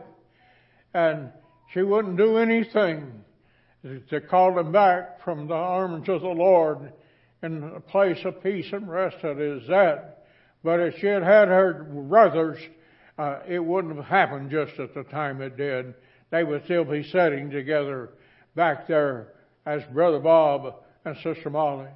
and 0.94 1.30
she 1.72 1.82
wouldn't 1.82 2.16
do 2.16 2.38
anything 2.38 3.24
to 4.08 4.20
call 4.20 4.54
them 4.54 4.72
back 4.72 5.22
from 5.22 5.46
the 5.46 5.54
arms 5.54 6.08
of 6.08 6.22
the 6.22 6.28
Lord 6.28 6.92
in 7.42 7.62
a 7.62 7.80
place 7.80 8.18
of 8.24 8.42
peace 8.42 8.66
and 8.72 8.88
rest 8.88 9.16
that 9.22 9.38
is 9.38 9.66
that. 9.68 10.24
But 10.62 10.80
if 10.80 10.98
she 10.98 11.06
had 11.06 11.22
had 11.22 11.48
her 11.48 11.84
brothers, 11.84 12.58
uh, 13.18 13.40
it 13.48 13.58
wouldn't 13.58 13.96
have 13.96 14.04
happened 14.04 14.50
just 14.50 14.78
at 14.78 14.94
the 14.94 15.04
time 15.04 15.40
it 15.40 15.56
did. 15.56 15.94
They 16.30 16.44
would 16.44 16.64
still 16.64 16.84
be 16.84 17.02
sitting 17.02 17.50
together 17.50 18.10
back 18.54 18.86
there 18.86 19.28
as 19.66 19.82
Brother 19.92 20.20
Bob 20.20 20.74
and 21.04 21.16
Sister 21.22 21.50
Molly. 21.50 21.88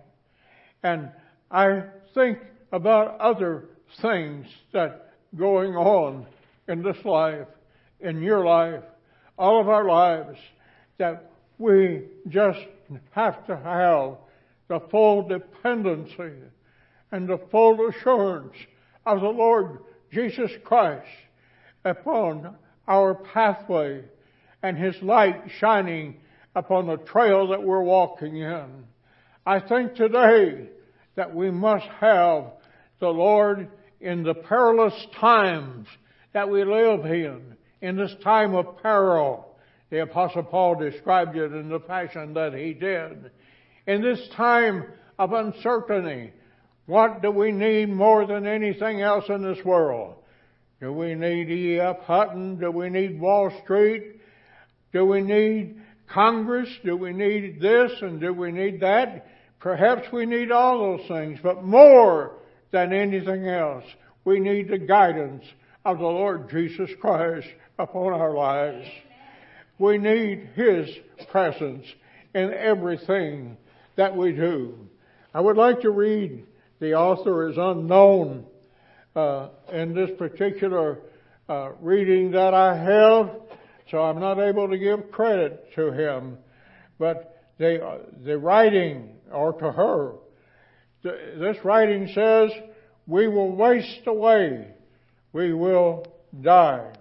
And 0.83 1.11
I 1.51 1.85
think 2.15 2.39
about 2.73 3.21
other 3.21 3.65
things 4.01 4.47
that 4.73 5.13
going 5.37 5.75
on 5.75 6.27
in 6.69 6.83
this 6.83 7.05
life, 7.05 7.47
in 8.01 8.23
your 8.23 8.45
life, 8.45 8.83
all 9.39 9.61
of 9.61 9.69
our 9.69 9.85
lives, 9.85 10.39
that 10.99 11.31
we 11.59 12.03
just 12.29 12.61
have 13.13 13.47
to 13.47 13.57
have 13.57 14.17
the 14.69 14.81
full 14.91 15.29
dependency 15.29 16.33
and 17.13 17.29
the 17.29 17.41
full 17.51 17.89
assurance 17.89 18.55
of 19.07 19.21
the 19.21 19.29
Lord 19.29 19.79
Jesus 20.13 20.51
Christ 20.65 21.07
upon 21.85 22.57
our 22.89 23.15
pathway 23.15 24.05
and 24.63 24.79
His 24.79 25.01
light 25.03 25.43
shining 25.59 26.17
upon 26.55 26.87
the 26.87 26.97
trail 26.97 27.49
that 27.49 27.63
we're 27.63 27.83
walking 27.83 28.37
in. 28.37 28.85
I 29.47 29.61
think 29.61 29.95
today 29.95 30.69
that 31.17 31.35
we 31.35 31.51
must 31.51 31.87
have 32.01 32.45
the 33.01 33.09
Lord 33.09 33.69
in 34.01 34.23
the 34.23 34.35
perilous 34.35 34.95
times 35.19 35.87
that 36.33 36.49
we 36.49 36.65
live 36.65 37.05
in, 37.05 37.57
in 37.81 37.97
this 37.97 38.15
time 38.23 38.55
of 38.55 38.83
peril. 38.83 39.57
The 39.91 40.03
Apostle 40.03 40.43
Paul 40.43 40.77
described 40.77 41.37
it 41.37 41.53
in 41.53 41.69
the 41.69 41.81
fashion 41.81 42.35
that 42.35 42.55
he 42.55 42.73
did. 42.75 43.31
In 43.87 44.03
this 44.03 44.21
time 44.37 44.85
of 45.19 45.33
uncertainty, 45.33 46.33
what 46.87 47.23
do 47.23 47.31
we 47.31 47.53
need 47.53 47.89
more 47.89 48.27
than 48.27 48.47
anything 48.47 49.01
else 49.01 49.25
in 49.29 49.43
this 49.43 49.65
world? 49.65 50.17
Do 50.81 50.93
we 50.93 51.15
need 51.15 51.51
E.F. 51.51 51.99
Hutton? 52.01 52.59
Do 52.59 52.71
we 52.71 52.91
need 52.91 53.21
Wall 53.21 53.51
Street? 53.63 54.17
Do 54.93 55.05
we 55.05 55.23
need 55.23 55.81
Congress? 56.07 56.69
Do 56.85 56.97
we 56.97 57.13
need 57.13 57.61
this 57.61 57.93
and 58.01 58.21
do 58.21 58.33
we 58.33 58.53
need 58.53 58.81
that? 58.81 59.27
Perhaps 59.61 60.09
we 60.13 60.27
need 60.27 60.51
all 60.51 60.79
those 60.79 61.09
things, 61.09 61.39
but 61.43 61.65
more 61.65 62.37
than 62.71 62.93
anything 62.93 63.49
else, 63.49 63.85
we 64.25 64.41
need 64.41 64.69
the 64.69 64.79
guidance 64.79 65.45
of 65.85 65.99
the 65.99 66.05
Lord 66.05 66.51
Jesus 66.51 66.91
Christ 67.01 67.47
upon 67.79 68.13
our 68.13 68.35
lives. 68.35 68.87
We 69.79 69.99
need 69.99 70.51
His 70.55 70.89
presence 71.31 71.87
in 72.35 72.53
everything 72.53 73.57
that 73.97 74.17
we 74.17 74.33
do. 74.33 74.89
I 75.33 75.41
would 75.41 75.57
like 75.57 75.81
to 75.81 75.91
read, 75.91 76.45
the 76.81 76.95
author 76.95 77.49
is 77.49 77.57
unknown 77.57 78.47
uh, 79.17 79.49
in 79.73 79.95
this 79.95 80.11
particular 80.19 81.01
uh, 81.49 81.73
reading 81.81 82.33
that 82.33 82.55
I 82.55 82.77
have, 82.77 83.31
so 83.91 83.99
I'm 83.99 84.21
not 84.21 84.39
able 84.39 84.69
to 84.69 84.79
give 84.79 85.11
credit 85.11 85.73
to 85.75 85.93
him. 85.93 86.39
But 86.99 87.43
the, 87.59 88.01
the 88.25 88.39
writing, 88.39 89.11
or 89.33 89.53
to 89.53 89.73
her, 89.73 90.13
this 91.03 91.57
writing 91.65 92.09
says, 92.15 92.51
we 93.07 93.29
will 93.29 93.55
waste 93.55 94.07
away, 94.07 94.69
we 95.33 95.53
will 95.53 96.07
die. 96.41 96.93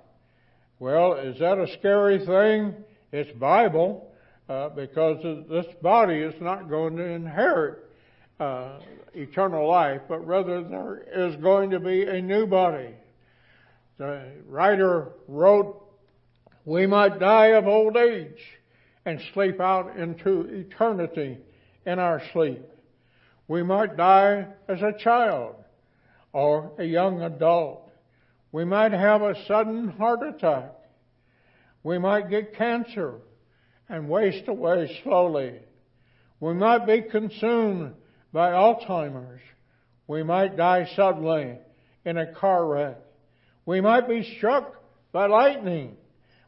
Well, 0.80 1.14
is 1.14 1.40
that 1.40 1.58
a 1.58 1.72
scary 1.80 2.26
thing? 2.26 2.76
It's 3.12 3.32
Bible, 3.38 4.12
uh, 4.50 4.70
because 4.70 5.24
this 5.50 5.66
body 5.82 6.16
is 6.16 6.34
not 6.42 6.70
going 6.70 6.98
to 6.98 7.04
inherit 7.04 7.80
uh, 8.40 8.80
eternal 9.14 9.68
life, 9.68 10.02
but 10.08 10.26
rather 10.26 10.64
there 10.64 11.04
is 11.14 11.36
going 11.38 11.70
to 11.70 11.80
be 11.80 12.04
a 12.04 12.22
new 12.22 12.46
body. 12.46 12.90
The 13.98 14.32
writer 14.48 15.14
wrote, 15.28 15.82
We 16.66 16.88
might 16.88 17.20
die 17.20 17.48
of 17.48 17.68
old 17.68 17.96
age 17.96 18.42
and 19.06 19.22
sleep 19.34 19.60
out 19.60 19.96
into 19.98 20.42
eternity 20.42 21.38
in 21.86 22.00
our 22.00 22.22
sleep. 22.34 22.64
We 23.48 23.64
might 23.64 23.98
die 23.98 24.48
as 24.68 24.82
a 24.82 24.98
child 24.98 25.56
or 26.32 26.72
a 26.80 26.84
young 26.84 27.22
adult. 27.22 27.92
We 28.52 28.66
might 28.66 28.94
have 28.94 29.22
a 29.22 29.36
sudden 29.46 29.90
heart 29.90 30.22
attack. 30.24 30.72
We 31.84 31.98
might 31.98 32.30
get 32.30 32.56
cancer 32.56 33.16
and 33.94 34.10
waste 34.10 34.48
away 34.48 34.90
slowly. 35.04 35.54
We 36.40 36.56
might 36.56 36.88
be 36.88 37.04
consumed 37.04 37.94
by 38.34 38.50
Alzheimer's. 38.50 39.40
We 40.08 40.24
might 40.24 40.58
die 40.58 40.90
suddenly 40.96 41.60
in 42.04 42.18
a 42.18 42.34
car 42.34 42.66
wreck. 42.66 42.98
We 43.68 43.82
might 43.82 44.10
be 44.10 44.36
struck 44.38 44.74
by 45.12 45.28
lightning. 45.28 45.96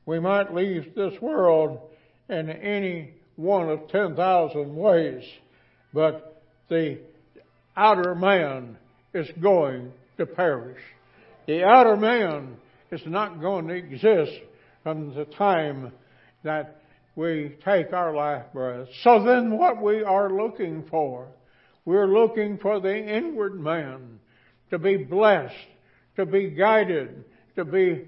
We 0.08 0.20
might 0.20 0.56
leave 0.56 0.96
this 0.96 1.14
world 1.22 1.82
in 2.30 2.50
any 2.50 3.14
one 3.36 3.70
of 3.70 3.90
10,000 3.90 4.76
ways. 4.76 5.24
But 5.94 6.42
the 6.68 6.98
outer 7.78 8.16
man 8.16 8.76
is 9.14 9.30
going 9.40 9.92
to 10.18 10.26
perish. 10.26 10.82
The 11.46 11.64
outer 11.64 11.96
man 11.96 12.58
is 12.90 13.02
not 13.06 13.40
going 13.40 13.68
to 13.68 13.76
exist 13.76 14.34
from 14.82 15.14
the 15.14 15.26
time 15.26 15.92
that 16.44 16.82
we 17.16 17.56
take 17.64 17.94
our 17.94 18.14
life 18.14 18.46
breath. 18.54 18.88
So 19.04 19.24
then 19.24 19.58
what 19.58 19.82
we 19.82 20.04
are 20.04 20.30
looking 20.30 20.86
for 20.90 21.30
we're 21.86 22.08
looking 22.08 22.58
for 22.58 22.80
the 22.80 22.96
inward 22.96 23.60
man 23.60 24.20
to 24.72 24.80
be 24.80 24.98
blessed, 24.98 25.54
to 26.16 26.26
be 26.26 26.50
guided, 26.50 27.24
to 27.56 27.64
be 27.64 28.08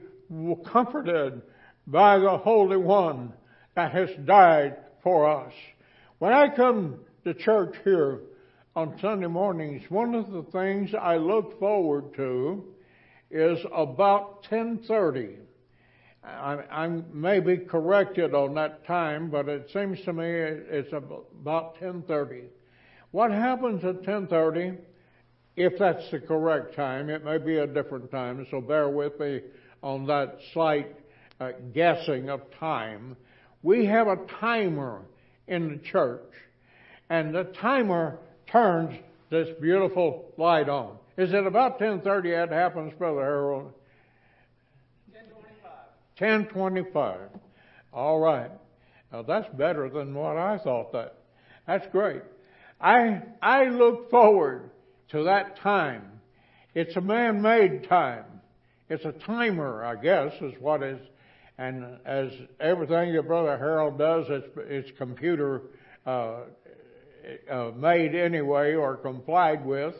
comforted 0.65 1.43
by 1.85 2.17
the 2.17 2.37
Holy 2.39 2.77
One 2.77 3.33
that 3.75 3.91
has 3.91 4.09
died 4.25 4.77
for 5.03 5.29
us. 5.29 5.53
When 6.17 6.33
I 6.33 6.53
come 6.53 7.01
to 7.23 7.35
church 7.35 7.75
here 7.83 8.21
on 8.75 8.97
Sunday 8.99 9.27
mornings, 9.27 9.83
one 9.89 10.15
of 10.15 10.31
the 10.31 10.43
things 10.51 10.89
I 10.99 11.17
look 11.17 11.59
forward 11.59 12.15
to 12.15 12.65
is 13.29 13.59
about 13.71 14.47
1030. 14.49 15.35
I, 16.27 16.57
I 16.69 16.87
may 17.13 17.39
be 17.39 17.57
corrected 17.57 18.33
on 18.33 18.53
that 18.55 18.85
time, 18.85 19.29
but 19.29 19.47
it 19.47 19.69
seems 19.71 20.01
to 20.03 20.13
me 20.13 20.25
it's 20.25 20.91
about 20.91 21.81
1030. 21.81 22.43
What 23.11 23.31
happens 23.31 23.83
at 23.83 24.03
10:30? 24.03 24.77
If 25.55 25.79
that's 25.79 26.11
the 26.11 26.19
correct 26.19 26.75
time, 26.75 27.09
it 27.09 27.23
may 27.23 27.37
be 27.39 27.57
a 27.57 27.65
different 27.65 28.11
time, 28.11 28.45
so 28.51 28.61
bear 28.61 28.89
with 28.89 29.19
me 29.19 29.41
on 29.81 30.05
that 30.05 30.37
slight 30.53 30.95
uh, 31.39 31.51
guessing 31.73 32.29
of 32.29 32.41
time. 32.59 33.15
We 33.63 33.85
have 33.85 34.07
a 34.07 34.17
timer 34.39 35.01
in 35.47 35.69
the 35.69 35.77
church, 35.77 36.31
and 37.09 37.33
the 37.33 37.45
timer 37.59 38.19
turns 38.51 38.99
this 39.29 39.47
beautiful 39.59 40.33
light 40.37 40.69
on. 40.69 40.97
Is 41.17 41.33
it 41.33 41.47
about 41.47 41.79
10:30 41.79 42.31
that 42.35 42.51
happens, 42.51 42.93
Brother 42.93 43.21
Harold? 43.21 43.73
10:25. 46.19 46.49
10:25. 46.53 47.17
All 47.93 48.19
right. 48.19 48.51
Now 49.11 49.21
that's 49.23 49.47
better 49.55 49.89
than 49.89 50.13
what 50.13 50.37
I 50.37 50.57
thought. 50.57 50.91
That 50.91 51.15
that's 51.65 51.87
great. 51.87 52.21
I, 52.79 53.21
I 53.41 53.65
look 53.65 54.09
forward 54.09 54.69
to 55.09 55.23
that 55.23 55.57
time. 55.57 56.03
It's 56.73 56.95
a 56.95 57.01
man-made 57.01 57.89
time. 57.89 58.25
It's 58.89 59.03
a 59.03 59.11
timer, 59.11 59.83
I 59.83 59.95
guess, 60.01 60.33
is 60.41 60.53
what 60.61 60.83
is, 60.83 60.99
and 61.57 61.85
as 62.05 62.31
everything 62.59 63.13
that 63.15 63.27
Brother 63.27 63.57
Harold 63.57 63.97
does, 63.97 64.25
it's, 64.29 64.47
it's 64.57 64.97
computer 64.97 65.63
uh, 66.05 66.41
uh, 67.49 67.71
made 67.75 68.15
anyway 68.15 68.75
or 68.75 68.95
complied 68.95 69.65
with. 69.65 69.95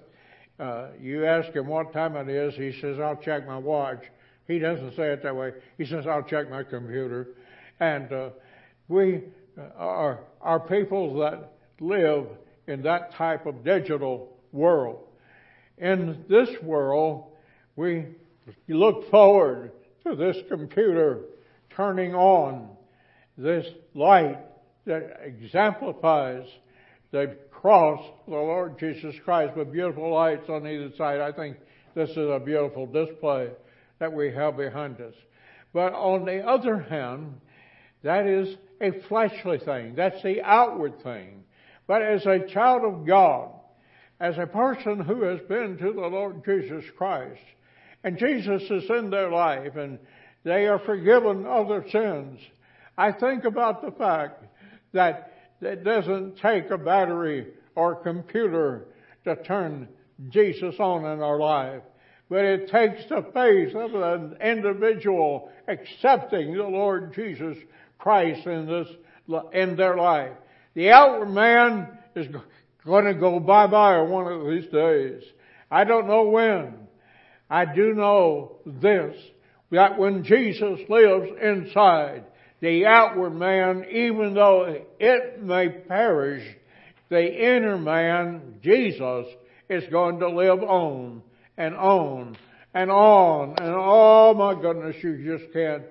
Uh, 0.60 0.88
you 1.02 1.26
ask 1.26 1.52
him 1.54 1.68
what 1.68 1.92
time 1.92 2.16
it 2.16 2.30
is, 2.30 2.56
he 2.56 2.80
says, 2.80 3.00
I'll 3.00 3.18
check 3.18 3.46
my 3.46 3.58
watch. 3.58 4.04
He 4.48 4.60
doesn't 4.60 4.96
say 4.96 5.12
it 5.12 5.24
that 5.24 5.36
way. 5.36 5.52
He 5.78 5.86
says, 5.86 6.08
I'll 6.08 6.24
check 6.24 6.50
my 6.50 6.64
computer. 6.64 7.30
And 7.80 8.12
uh, 8.12 8.30
we 8.88 9.24
are, 9.78 10.22
are 10.42 10.60
people 10.60 11.20
that 11.20 11.52
live 11.80 12.28
in 12.68 12.82
that 12.84 13.14
type 13.14 13.46
of 13.46 13.64
digital 13.64 14.38
world. 14.52 15.04
In 15.78 16.26
this 16.30 16.50
world, 16.64 17.26
we 17.76 18.06
look 18.68 19.12
forward 19.12 19.72
to 20.06 20.16
this 20.16 20.38
computer 20.50 21.22
turning 21.76 22.16
on 22.16 22.70
this 23.38 23.68
light 23.94 24.40
that 24.86 25.20
exemplifies 25.24 26.48
the 27.12 27.38
cross 27.52 28.04
the 28.26 28.32
Lord 28.32 28.80
Jesus 28.80 29.16
Christ 29.24 29.56
with 29.56 29.72
beautiful 29.72 30.14
lights 30.14 30.50
on 30.50 30.66
either 30.66 30.90
side. 30.98 31.20
I 31.20 31.32
think 31.32 31.58
this 31.94 32.10
is 32.12 32.18
a 32.18 32.40
beautiful 32.44 32.86
display 32.86 33.50
that 34.00 34.14
we 34.14 34.32
have 34.32 34.58
behind 34.58 35.00
us. 35.02 35.14
But 35.74 35.94
on 35.94 36.26
the 36.26 36.46
other 36.48 36.80
hand, 36.80 37.36
that 38.04 38.28
is 38.28 38.56
a 38.82 38.92
fleshly 39.08 39.60
thing. 39.60 39.96
That's 39.96 40.22
the 40.24 40.42
outward 40.42 41.02
thing. 41.04 41.44
But 41.88 42.02
as 42.02 42.26
a 42.26 42.48
child 42.48 42.84
of 42.84 43.08
God, 43.08 43.52
as 44.20 44.38
a 44.38 44.48
person 44.48 45.00
who 45.00 45.24
has 45.24 45.40
been 45.48 45.78
to 45.78 45.94
the 45.94 46.08
Lord 46.08 46.44
Jesus 46.44 46.84
Christ, 46.98 47.42
and 48.04 48.18
Jesus 48.18 48.64
is 48.70 48.90
in 48.90 49.10
their 49.10 49.32
life 49.32 49.76
and 49.76 50.00
they 50.44 50.66
are 50.66 50.80
forgiven 50.80 51.46
of 51.46 51.68
their 51.68 51.88
sins, 51.90 52.40
I 52.98 53.12
think 53.12 53.46
about 53.46 53.82
the 53.84 53.92
fact 53.92 54.44
that 54.94 55.34
it 55.62 55.84
doesn't 55.84 56.38
take 56.38 56.70
a 56.70 56.78
battery 56.78 57.48
or 57.76 57.96
computer 57.96 58.88
to 59.26 59.36
turn 59.44 59.88
Jesus 60.30 60.76
on 60.80 61.06
in 61.06 61.22
our 61.22 61.40
life, 61.40 61.84
but 62.30 62.44
it 62.44 62.70
takes 62.70 63.08
the 63.10 63.26
faith 63.34 63.76
of 63.76 63.94
an 63.96 64.38
individual 64.42 65.50
accepting 65.68 66.54
the 66.54 66.64
Lord 66.64 67.14
Jesus 67.14 67.58
Christ 67.98 68.46
in 68.46 68.66
this 68.66 68.88
in 69.54 69.76
their 69.76 69.98
life. 69.98 70.34
The 70.74 70.92
outward 70.92 71.30
man 71.30 71.98
is 72.16 72.28
going 72.86 73.06
to 73.06 73.14
go 73.14 73.40
bye-bye 73.40 74.02
one 74.02 74.32
of 74.32 74.48
these 74.48 74.72
days. 74.72 75.24
I 75.70 75.84
don't 75.84 76.08
know 76.08 76.30
when. 76.30 76.88
I 77.50 77.66
do 77.66 77.94
know 77.94 78.58
this, 78.66 79.16
that 79.72 79.98
when 79.98 80.24
Jesus 80.24 80.80
lives 80.90 81.30
inside, 81.42 82.26
the 82.60 82.86
outward 82.86 83.32
man, 83.32 83.86
even 83.92 84.34
though 84.34 84.84
it 85.00 85.44
may 85.44 85.70
perish, 85.70 86.44
the 87.10 87.56
inner 87.56 87.78
man, 87.78 88.56
Jesus, 88.62 89.28
is 89.70 89.84
going 89.92 90.20
to 90.20 90.30
live 90.30 90.64
on 90.64 91.22
and 91.58 91.76
on 91.76 92.38
and 92.74 92.92
on 92.92 93.56
and 93.58 93.74
oh 93.76 94.34
my 94.34 94.60
goodness, 94.60 94.96
you 95.04 95.38
just 95.38 95.52
can't 95.54 95.84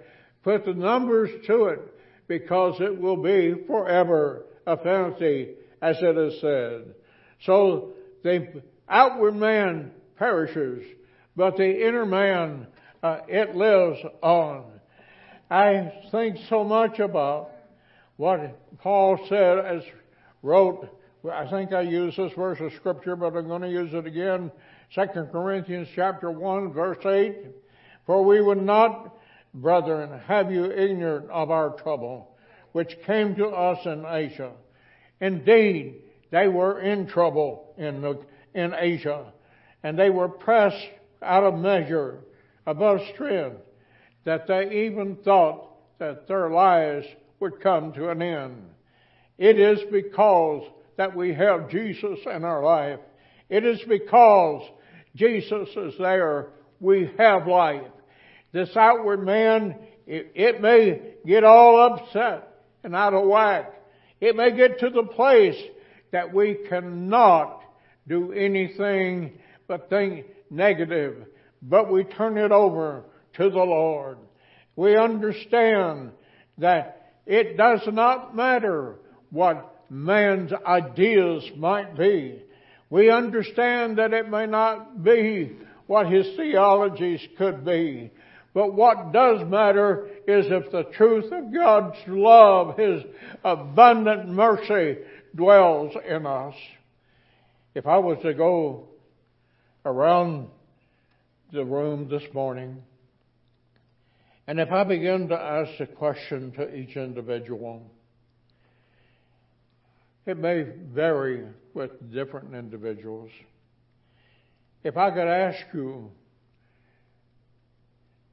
put 0.42 0.64
the 0.64 0.74
numbers 0.74 1.30
to 1.46 1.64
it 1.64 1.80
because 2.28 2.80
it 2.80 3.00
will 3.00 3.16
be 3.16 3.54
forever 3.66 4.44
affinity 4.66 5.54
as 5.82 5.96
it 6.00 6.16
is 6.16 6.40
said. 6.40 6.94
So 7.44 7.94
the 8.22 8.62
outward 8.88 9.34
man 9.34 9.92
perishes, 10.16 10.84
but 11.36 11.56
the 11.56 11.86
inner 11.86 12.06
man, 12.06 12.66
uh, 13.02 13.20
it 13.28 13.54
lives 13.54 13.98
on. 14.22 14.64
I 15.50 15.92
think 16.10 16.38
so 16.48 16.64
much 16.64 16.98
about 16.98 17.50
what 18.16 18.78
Paul 18.78 19.18
said 19.28 19.58
as 19.58 19.82
wrote, 20.42 20.88
I 21.30 21.48
think 21.50 21.72
I 21.72 21.82
used 21.82 22.16
this 22.16 22.32
verse 22.36 22.58
of 22.60 22.72
scripture, 22.74 23.16
but 23.16 23.36
I'm 23.36 23.46
going 23.46 23.62
to 23.62 23.68
use 23.68 23.92
it 23.92 24.06
again. 24.06 24.50
2 24.94 25.28
Corinthians 25.32 25.88
chapter 25.94 26.30
1 26.30 26.72
verse 26.72 27.04
8. 27.04 27.36
For 28.06 28.24
we 28.24 28.40
would 28.40 28.62
not, 28.62 29.16
brethren, 29.52 30.20
have 30.26 30.52
you 30.52 30.70
ignorant 30.70 31.28
of 31.30 31.50
our 31.50 31.70
trouble, 31.70 32.36
which 32.72 32.96
came 33.04 33.34
to 33.36 33.48
us 33.48 33.84
in 33.84 34.04
Asia. 34.06 34.52
Indeed, 35.20 36.02
they 36.30 36.48
were 36.48 36.80
in 36.80 37.06
trouble 37.06 37.74
in, 37.76 38.00
the, 38.00 38.20
in 38.54 38.74
Asia, 38.78 39.32
and 39.82 39.98
they 39.98 40.10
were 40.10 40.28
pressed 40.28 40.88
out 41.22 41.44
of 41.44 41.54
measure, 41.58 42.20
above 42.66 43.00
strength, 43.14 43.56
that 44.24 44.46
they 44.46 44.86
even 44.86 45.16
thought 45.16 45.98
that 45.98 46.28
their 46.28 46.50
lives 46.50 47.06
would 47.40 47.60
come 47.60 47.92
to 47.92 48.10
an 48.10 48.22
end. 48.22 48.62
It 49.38 49.58
is 49.58 49.80
because 49.90 50.62
that 50.96 51.14
we 51.14 51.34
have 51.34 51.70
Jesus 51.70 52.18
in 52.26 52.44
our 52.44 52.62
life. 52.62 53.00
It 53.48 53.64
is 53.64 53.80
because 53.88 54.62
Jesus 55.16 55.68
is 55.76 55.94
there 55.98 56.48
we 56.78 57.10
have 57.18 57.46
life. 57.46 57.82
This 58.52 58.70
outward 58.76 59.24
man, 59.24 59.76
it, 60.06 60.32
it 60.34 60.60
may 60.60 61.14
get 61.26 61.44
all 61.44 61.94
upset 61.94 62.48
and 62.84 62.94
out 62.94 63.14
of 63.14 63.26
whack. 63.26 63.72
It 64.20 64.36
may 64.36 64.54
get 64.54 64.80
to 64.80 64.90
the 64.90 65.02
place 65.02 65.60
that 66.12 66.32
we 66.32 66.58
cannot 66.68 67.62
do 68.06 68.32
anything 68.32 69.38
but 69.66 69.90
think 69.90 70.26
negative, 70.50 71.26
but 71.60 71.90
we 71.90 72.04
turn 72.04 72.38
it 72.38 72.52
over 72.52 73.04
to 73.34 73.50
the 73.50 73.56
Lord. 73.56 74.18
We 74.76 74.96
understand 74.96 76.12
that 76.58 77.14
it 77.26 77.56
does 77.56 77.80
not 77.88 78.36
matter 78.36 78.96
what 79.30 79.84
man's 79.90 80.52
ideas 80.66 81.42
might 81.56 81.96
be. 81.96 82.42
We 82.90 83.10
understand 83.10 83.98
that 83.98 84.12
it 84.12 84.28
may 84.28 84.46
not 84.46 85.02
be 85.02 85.56
what 85.86 86.06
his 86.06 86.36
theologies 86.36 87.20
could 87.38 87.64
be. 87.64 88.12
But 88.56 88.72
what 88.72 89.12
does 89.12 89.46
matter 89.46 90.06
is 90.26 90.46
if 90.48 90.72
the 90.72 90.84
truth 90.84 91.30
of 91.30 91.52
God's 91.52 91.98
love, 92.06 92.78
His 92.78 93.02
abundant 93.44 94.30
mercy 94.30 94.96
dwells 95.34 95.94
in 96.08 96.24
us. 96.24 96.54
If 97.74 97.86
I 97.86 97.98
was 97.98 98.16
to 98.22 98.32
go 98.32 98.88
around 99.84 100.48
the 101.52 101.66
room 101.66 102.08
this 102.08 102.22
morning, 102.32 102.82
and 104.46 104.58
if 104.58 104.72
I 104.72 104.84
begin 104.84 105.28
to 105.28 105.38
ask 105.38 105.78
a 105.78 105.86
question 105.86 106.52
to 106.52 106.74
each 106.74 106.96
individual, 106.96 107.82
it 110.26 110.36
may 110.36 110.64
vary 110.92 111.44
with 111.72 112.12
different 112.12 112.52
individuals. 112.52 113.30
If 114.82 114.96
I 114.96 115.10
could 115.10 115.28
ask 115.28 115.64
you 115.72 116.10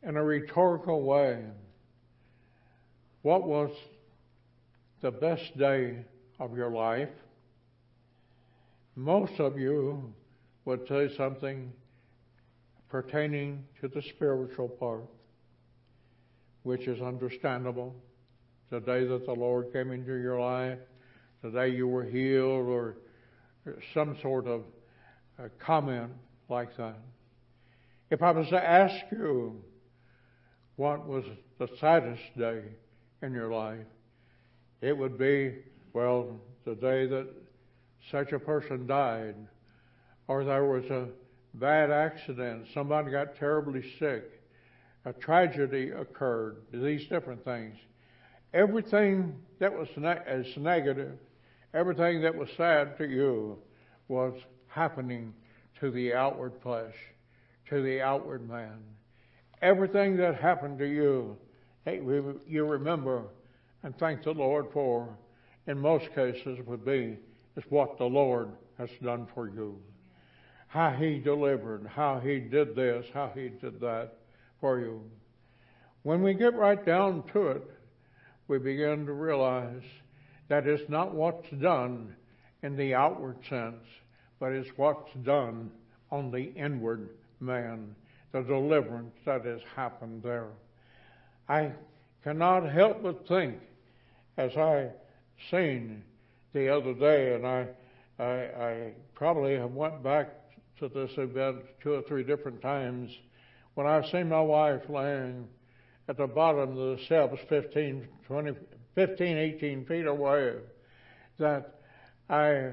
in 0.02 0.18
a 0.18 0.24
rhetorical 0.24 1.04
way, 1.04 1.44
what 3.22 3.44
was 3.44 3.72
the 5.02 5.12
best 5.12 5.56
day 5.58 6.04
of 6.40 6.58
your 6.58 6.72
life? 6.72 7.10
Most 8.96 9.40
of 9.40 9.58
you 9.58 10.14
would 10.66 10.88
say 10.88 11.16
something 11.16 11.72
pertaining 12.90 13.66
to 13.82 13.88
the 13.88 14.02
spiritual 14.02 14.68
part, 14.68 15.06
which 16.64 16.88
is 16.88 17.02
understandable. 17.02 17.96
The 18.70 18.80
day 18.80 19.06
that 19.06 19.26
the 19.26 19.34
Lord 19.34 19.72
came 19.72 19.92
into 19.92 20.14
your 20.14 20.40
life, 20.40 20.80
the 21.44 21.52
day 21.52 21.70
you 21.70 21.88
were 21.88 22.06
healed, 22.06 22.68
or 22.68 22.96
some 23.94 24.18
sort 24.22 24.48
of 24.48 24.64
uh, 25.38 25.50
comment 25.60 26.12
like 26.50 26.76
that. 26.78 26.98
If 28.10 28.22
I 28.22 28.32
was 28.32 28.48
to 28.50 28.64
ask 28.64 28.96
you, 29.12 29.62
what 30.78 31.06
was 31.08 31.26
the 31.60 31.68
saddest 31.80 32.22
day 32.38 32.62
in 33.22 33.34
your 33.34 33.54
life? 33.54 33.86
It 34.82 34.98
would 34.98 35.18
be, 35.18 35.56
well, 35.94 36.40
the 36.66 36.76
day 36.76 37.06
that 37.08 37.28
such 38.10 38.32
a 38.32 38.40
person 38.40 38.88
died, 38.88 39.36
or 40.28 40.44
there 40.44 40.66
was 40.66 40.86
a 40.86 41.08
bad 41.56 41.92
accident, 41.92 42.68
somebody 42.74 43.12
got 43.12 43.36
terribly 43.36 43.84
sick, 44.00 44.42
a 45.06 45.14
tragedy 45.14 45.92
occurred, 45.92 46.58
these 46.72 47.08
different 47.08 47.44
things. 47.44 47.76
Everything 48.54 49.36
that 49.60 49.72
was 49.72 49.88
ne- 49.98 50.22
as 50.26 50.46
negative, 50.58 51.18
everything 51.74 52.22
that 52.22 52.36
was 52.36 52.50
sad 52.58 52.98
to 52.98 53.08
you 53.08 53.58
was 54.08 54.34
happening 54.68 55.34
to 55.80 55.92
the 55.92 56.14
outward 56.14 56.54
flesh, 56.62 56.96
to 57.70 57.82
the 57.82 58.02
outward 58.02 58.48
man 58.48 58.80
everything 59.64 60.18
that 60.18 60.36
happened 60.36 60.78
to 60.78 60.86
you, 60.86 61.38
you 62.48 62.66
remember 62.66 63.24
and 63.82 63.98
thank 63.98 64.24
the 64.24 64.32
Lord 64.32 64.68
for, 64.74 65.18
in 65.68 65.80
most 65.80 66.14
cases, 66.14 66.60
would 66.68 66.86
be 66.86 67.18
is 67.56 67.64
what 67.70 67.98
the 67.98 68.06
Lord 68.06 68.50
has 68.78 68.90
done 69.02 69.28
for 69.34 69.48
you. 69.48 69.80
How 70.68 70.92
He 70.92 71.20
delivered, 71.20 71.88
how 71.88 72.20
He 72.20 72.40
did 72.40 72.76
this, 72.76 73.06
how 73.14 73.32
He 73.34 73.50
did 73.50 73.80
that 73.80 74.18
for 74.60 74.80
you. 74.80 75.02
When 76.04 76.22
we 76.22 76.34
get 76.34 76.56
right 76.56 76.84
down 76.86 77.24
to 77.34 77.48
it, 77.48 77.64
we 78.48 78.60
begin 78.60 79.06
to 79.06 79.14
realize 79.14 79.84
that 80.50 80.68
it's 80.68 80.90
not 80.90 81.14
what's 81.14 81.50
done 81.62 82.16
in 82.62 82.76
the 82.76 82.94
outward 82.94 83.38
sense, 83.50 83.86
but 84.40 84.52
it's 84.52 84.70
what's 84.78 85.14
done 85.24 85.72
on 86.12 86.32
the 86.32 86.54
inward 86.56 87.10
man 87.40 87.96
the 88.34 88.42
deliverance 88.42 89.16
that 89.26 89.46
has 89.46 89.62
happened 89.76 90.24
there. 90.24 90.48
I 91.48 91.72
cannot 92.24 92.70
help 92.70 93.04
but 93.04 93.28
think, 93.28 93.60
as 94.38 94.58
I 94.58 94.90
seen 95.52 96.04
the 96.54 96.76
other 96.76 96.94
day, 96.94 97.36
and 97.36 97.46
I, 97.46 97.68
I, 98.20 98.26
I 98.26 98.92
probably 99.14 99.56
have 99.56 99.72
went 99.72 100.04
back 100.04 100.30
to 100.80 100.90
this 100.90 101.12
event 101.18 101.58
two 101.82 101.94
or 101.94 102.02
three 102.02 102.24
different 102.24 102.62
times, 102.62 103.12
when 103.76 103.86
I 103.86 104.02
seen 104.12 104.30
my 104.30 104.42
wife 104.42 104.82
laying 104.90 105.48
at 106.08 106.18
the 106.18 106.28
bottom 106.28 106.78
of 106.78 106.98
the 106.98 107.04
steps 107.06 107.38
15, 107.50 108.08
20, 108.28 108.52
15, 108.96 109.38
18 109.38 109.86
feet 109.86 110.06
away, 110.06 110.54
that 111.40 111.80
I 112.30 112.72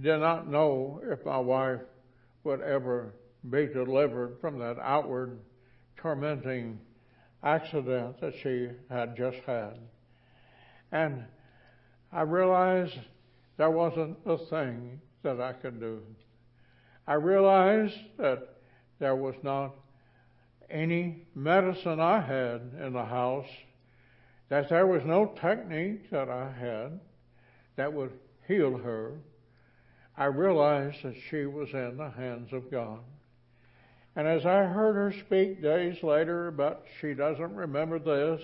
did 0.00 0.18
not 0.18 0.48
know 0.48 1.00
if 1.04 1.24
my 1.24 1.38
wife 1.38 1.80
would 2.44 2.60
ever 2.60 3.14
be 3.48 3.66
delivered 3.66 4.38
from 4.40 4.58
that 4.58 4.78
outward 4.78 5.38
tormenting 5.96 6.78
accident 7.42 8.20
that 8.20 8.34
she 8.42 8.68
had 8.90 9.16
just 9.16 9.38
had. 9.46 9.78
And 10.92 11.24
I 12.12 12.22
realized 12.22 12.98
there 13.56 13.70
wasn't 13.70 14.18
a 14.26 14.36
thing 14.36 15.00
that 15.22 15.40
I 15.40 15.52
could 15.52 15.80
do. 15.80 16.02
I 17.06 17.14
realized 17.14 17.98
that 18.18 18.56
there 18.98 19.16
was 19.16 19.34
not 19.42 19.74
any 20.70 21.26
medicine 21.34 22.00
I 22.00 22.20
had 22.20 22.72
in 22.84 22.92
the 22.92 23.04
house, 23.04 23.48
that 24.50 24.68
there 24.68 24.86
was 24.86 25.02
no 25.04 25.32
technique 25.40 26.10
that 26.10 26.28
I 26.28 26.52
had 26.52 27.00
that 27.76 27.92
would 27.92 28.12
heal 28.46 28.76
her. 28.76 29.12
I 30.16 30.24
realized 30.26 31.02
that 31.04 31.14
she 31.30 31.46
was 31.46 31.70
in 31.72 31.96
the 31.96 32.10
hands 32.10 32.52
of 32.52 32.70
God. 32.70 32.98
And 34.16 34.26
as 34.26 34.44
I 34.44 34.64
heard 34.64 34.96
her 34.96 35.14
speak 35.24 35.62
days 35.62 36.02
later 36.02 36.48
about 36.48 36.84
she 37.00 37.14
doesn't 37.14 37.54
remember 37.54 37.98
this 37.98 38.42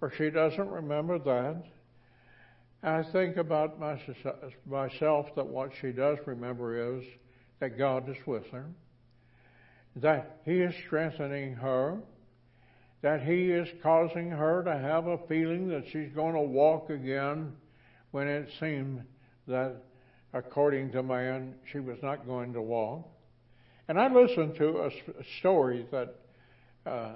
or 0.00 0.10
she 0.16 0.30
doesn't 0.30 0.70
remember 0.70 1.18
that, 1.18 1.64
I 2.82 3.02
think 3.02 3.36
about 3.36 3.80
my, 3.80 4.00
myself 4.66 5.34
that 5.34 5.46
what 5.46 5.72
she 5.80 5.90
does 5.90 6.18
remember 6.26 6.96
is 6.96 7.04
that 7.58 7.76
God 7.76 8.08
is 8.08 8.24
with 8.24 8.48
her, 8.52 8.66
that 9.96 10.38
He 10.44 10.60
is 10.60 10.72
strengthening 10.86 11.54
her, 11.54 11.98
that 13.02 13.22
He 13.22 13.50
is 13.50 13.68
causing 13.82 14.30
her 14.30 14.62
to 14.64 14.76
have 14.76 15.06
a 15.06 15.18
feeling 15.28 15.68
that 15.68 15.84
she's 15.92 16.10
going 16.14 16.34
to 16.34 16.40
walk 16.40 16.90
again 16.90 17.52
when 18.10 18.26
it 18.26 18.48
seemed 18.58 19.02
that, 19.46 19.76
according 20.32 20.92
to 20.92 21.02
man, 21.02 21.54
she 21.70 21.78
was 21.78 21.98
not 22.02 22.26
going 22.26 22.52
to 22.52 22.62
walk. 22.62 23.08
And 23.88 23.98
I 23.98 24.12
listened 24.12 24.56
to 24.56 24.80
a, 24.80 24.90
story 25.38 25.86
that 25.90 26.14
uh, 26.84 27.12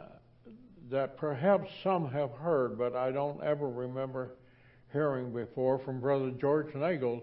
that 0.91 1.16
perhaps 1.16 1.70
some 1.83 2.11
have 2.11 2.30
heard, 2.33 2.78
but 2.78 2.95
I 2.95 3.11
don't 3.12 3.43
ever 3.43 3.68
remember 3.68 4.37
hearing 4.93 5.33
before 5.33 5.78
from 5.78 6.01
Brother 6.01 6.30
George 6.39 6.74
Nagel 6.74 7.22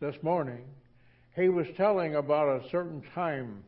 this 0.00 0.16
morning. 0.22 0.64
He 1.36 1.48
was 1.48 1.66
telling 1.76 2.16
about 2.16 2.60
a 2.60 2.68
certain 2.70 3.02
time 3.14 3.62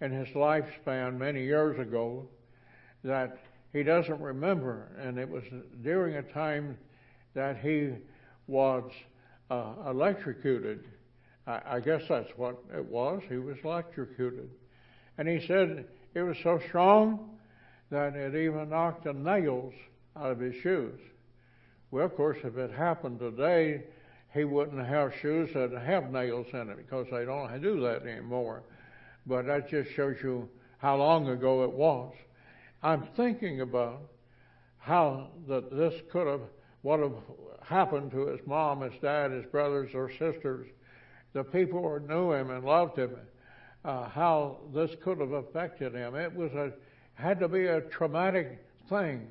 in 0.00 0.10
his 0.10 0.28
lifespan 0.34 1.18
many 1.18 1.44
years 1.44 1.78
ago 1.78 2.28
that 3.04 3.38
he 3.72 3.82
doesn't 3.82 4.20
remember, 4.20 4.88
and 5.00 5.18
it 5.18 5.28
was 5.28 5.44
during 5.82 6.16
a 6.16 6.22
time 6.22 6.76
that 7.34 7.58
he 7.58 7.92
was 8.46 8.90
uh, 9.50 9.74
electrocuted. 9.88 10.84
I, 11.46 11.60
I 11.66 11.80
guess 11.80 12.02
that's 12.08 12.30
what 12.36 12.58
it 12.74 12.84
was. 12.84 13.22
He 13.28 13.36
was 13.36 13.56
electrocuted. 13.62 14.50
And 15.18 15.28
he 15.28 15.46
said 15.46 15.86
it 16.14 16.22
was 16.22 16.36
so 16.42 16.60
strong 16.68 17.38
that 17.90 18.14
it 18.16 18.34
even 18.34 18.70
knocked 18.70 19.04
the 19.04 19.12
nails 19.12 19.74
out 20.16 20.32
of 20.32 20.40
his 20.40 20.54
shoes. 20.62 20.98
Well, 21.90 22.04
of 22.04 22.16
course, 22.16 22.38
if 22.44 22.56
it 22.56 22.70
happened 22.72 23.18
today, 23.18 23.84
he 24.32 24.44
wouldn't 24.44 24.84
have 24.86 25.12
shoes 25.20 25.50
that 25.54 25.72
have 25.72 26.10
nails 26.10 26.46
in 26.52 26.70
it 26.70 26.76
because 26.76 27.06
they 27.10 27.24
don't 27.24 27.60
do 27.60 27.80
that 27.80 28.02
anymore. 28.06 28.62
But 29.26 29.46
that 29.46 29.68
just 29.68 29.90
shows 29.92 30.16
you 30.22 30.48
how 30.78 30.96
long 30.96 31.28
ago 31.28 31.64
it 31.64 31.72
was. 31.72 32.12
I'm 32.82 33.02
thinking 33.16 33.60
about 33.60 34.00
how 34.78 35.28
that 35.48 35.70
this 35.70 35.94
could 36.10 36.26
have, 36.26 36.40
what 36.82 37.00
have 37.00 37.12
happened 37.62 38.10
to 38.12 38.26
his 38.26 38.40
mom, 38.46 38.80
his 38.80 38.98
dad, 39.02 39.30
his 39.32 39.44
brothers 39.46 39.90
or 39.94 40.10
sisters, 40.10 40.66
the 41.32 41.44
people 41.44 41.82
who 41.82 42.06
knew 42.06 42.32
him 42.32 42.50
and 42.50 42.64
loved 42.64 42.98
him, 42.98 43.14
uh, 43.84 44.08
how 44.08 44.58
this 44.74 44.90
could 45.02 45.20
have 45.20 45.32
affected 45.32 45.94
him. 45.94 46.14
It 46.14 46.34
was 46.34 46.52
a 46.52 46.72
had 47.14 47.38
to 47.40 47.48
be 47.48 47.66
a 47.66 47.82
traumatic 47.82 48.58
thing, 48.88 49.26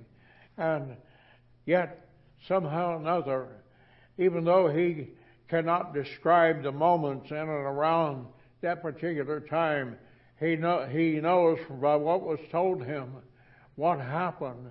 and 0.58 0.96
yet 1.66 2.08
somehow 2.48 2.94
or 2.94 2.98
another, 2.98 3.48
even 4.20 4.44
though 4.44 4.68
he 4.68 5.08
cannot 5.48 5.94
describe 5.94 6.62
the 6.62 6.72
moments 6.72 7.32
in 7.32 7.38
and 7.38 7.50
around 7.50 8.28
that 8.62 8.84
particular 8.84 9.40
time, 9.40 9.98
he 10.40 10.56
know, 10.56 10.86
he 10.86 11.20
knows 11.20 11.58
by 11.82 11.96
what 11.96 12.22
was 12.22 12.40
told 12.52 12.84
him 12.84 13.16
what 13.80 14.00
happened, 14.00 14.70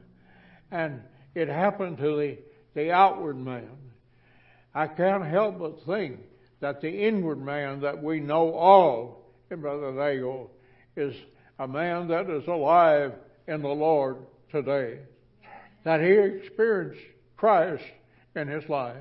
and 0.71 1.01
it 1.35 1.49
happened 1.49 1.97
to 1.97 2.17
the 2.17 2.39
the 2.75 2.93
outward 2.93 3.39
man. 3.39 3.71
I 4.75 4.87
can't 4.87 5.25
help 5.25 5.59
but 5.59 5.83
think 5.85 6.21
that 6.61 6.81
the 6.81 6.91
inward 6.91 7.43
man 7.43 7.81
that 7.81 8.03
we 8.03 8.21
know 8.21 8.53
all 8.53 9.33
in 9.51 9.63
Brother 9.63 9.93
Nagel 9.93 10.51
is 10.95 11.15
a 11.59 11.67
man 11.67 12.07
that 12.09 12.29
is 12.29 12.47
alive 12.47 13.15
in 13.47 13.63
the 13.63 13.69
Lord 13.69 14.19
today. 14.53 14.99
That 15.85 16.01
he 16.01 16.13
experienced 16.13 17.01
Christ 17.37 17.85
in 18.37 18.47
his 18.47 18.69
life. 18.69 18.97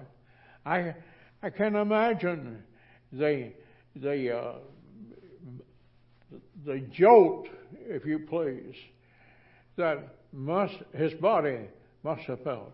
I 0.66 0.96
I 1.44 1.50
can 1.50 1.76
imagine 1.76 2.64
the 3.12 3.52
the 3.98 4.38
uh, 4.38 4.54
the 6.66 6.80
jolt, 6.80 7.50
if 7.88 8.06
you 8.06 8.20
please, 8.20 8.76
that 9.78 10.16
must 10.34 10.76
his 10.94 11.14
body 11.14 11.60
must 12.04 12.24
have 12.24 12.44
felt. 12.44 12.74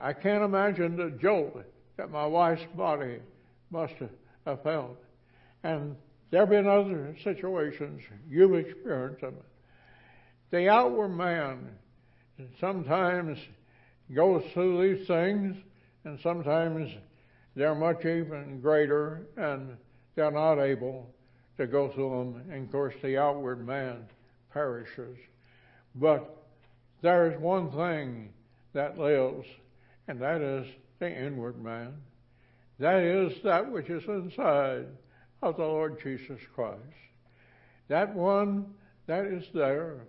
I 0.00 0.12
can't 0.12 0.44
imagine 0.44 0.96
the 0.96 1.10
jolt 1.10 1.62
that 1.96 2.10
my 2.10 2.24
wife's 2.24 2.64
body 2.74 3.18
must 3.70 3.94
have 4.46 4.62
felt. 4.62 4.96
And 5.64 5.96
there 6.30 6.40
have 6.40 6.50
been 6.50 6.66
other 6.66 7.16
situations 7.22 8.02
you've 8.28 8.54
experienced 8.54 9.20
them. 9.20 9.36
The 10.50 10.68
outward 10.68 11.10
man 11.10 11.70
sometimes 12.60 13.38
goes 14.14 14.42
through 14.52 14.96
these 14.96 15.06
things, 15.06 15.56
and 16.04 16.18
sometimes 16.20 16.90
they're 17.54 17.74
much 17.74 18.04
even 18.04 18.60
greater, 18.60 19.26
and 19.36 19.76
they're 20.14 20.30
not 20.30 20.58
able 20.58 21.08
to 21.58 21.66
go 21.66 21.88
through 21.88 22.10
them. 22.10 22.42
And 22.50 22.66
of 22.66 22.72
course, 22.72 22.94
the 23.02 23.18
outward 23.18 23.66
man 23.66 24.06
perishes. 24.52 25.18
But 25.94 26.44
there 27.02 27.30
is 27.30 27.40
one 27.40 27.70
thing 27.70 28.30
that 28.72 28.98
lives, 28.98 29.46
and 30.08 30.20
that 30.20 30.40
is 30.40 30.66
the 30.98 31.10
inward 31.10 31.62
man. 31.62 31.94
That 32.78 33.02
is 33.02 33.32
that 33.44 33.70
which 33.70 33.90
is 33.90 34.02
inside 34.08 34.86
of 35.42 35.56
the 35.56 35.64
Lord 35.64 35.98
Jesus 36.02 36.40
Christ. 36.54 36.80
That 37.88 38.14
one 38.14 38.66
that 39.06 39.26
is 39.26 39.44
there. 39.52 40.06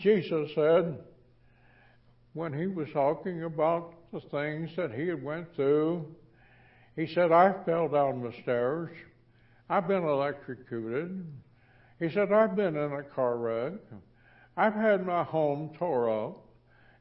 Jesus 0.00 0.50
said, 0.54 0.98
when 2.34 2.52
he 2.52 2.66
was 2.66 2.88
talking 2.92 3.44
about 3.44 3.94
the 4.12 4.20
things 4.20 4.70
that 4.76 4.92
he 4.92 5.08
had 5.08 5.22
went 5.22 5.54
through, 5.54 6.06
he 6.96 7.06
said, 7.14 7.32
I 7.32 7.54
fell 7.64 7.88
down 7.88 8.22
the 8.22 8.32
stairs. 8.42 8.90
I've 9.70 9.88
been 9.88 10.04
electrocuted. 10.04 11.24
He 11.98 12.10
said, 12.10 12.32
I've 12.32 12.56
been 12.56 12.76
in 12.76 12.92
a 12.92 13.02
car 13.02 13.36
wreck. 13.36 13.72
I've 14.56 14.74
had 14.74 15.06
my 15.06 15.24
home 15.24 15.70
tore 15.78 16.28
up. 16.28 16.44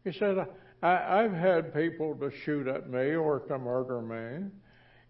He 0.04 0.12
said, 0.12 0.48
I, 0.82 1.22
have 1.22 1.34
had 1.34 1.74
people 1.74 2.16
to 2.16 2.32
shoot 2.44 2.68
at 2.68 2.90
me 2.90 3.16
or 3.16 3.40
to 3.40 3.58
murder 3.58 4.02
me. 4.02 4.50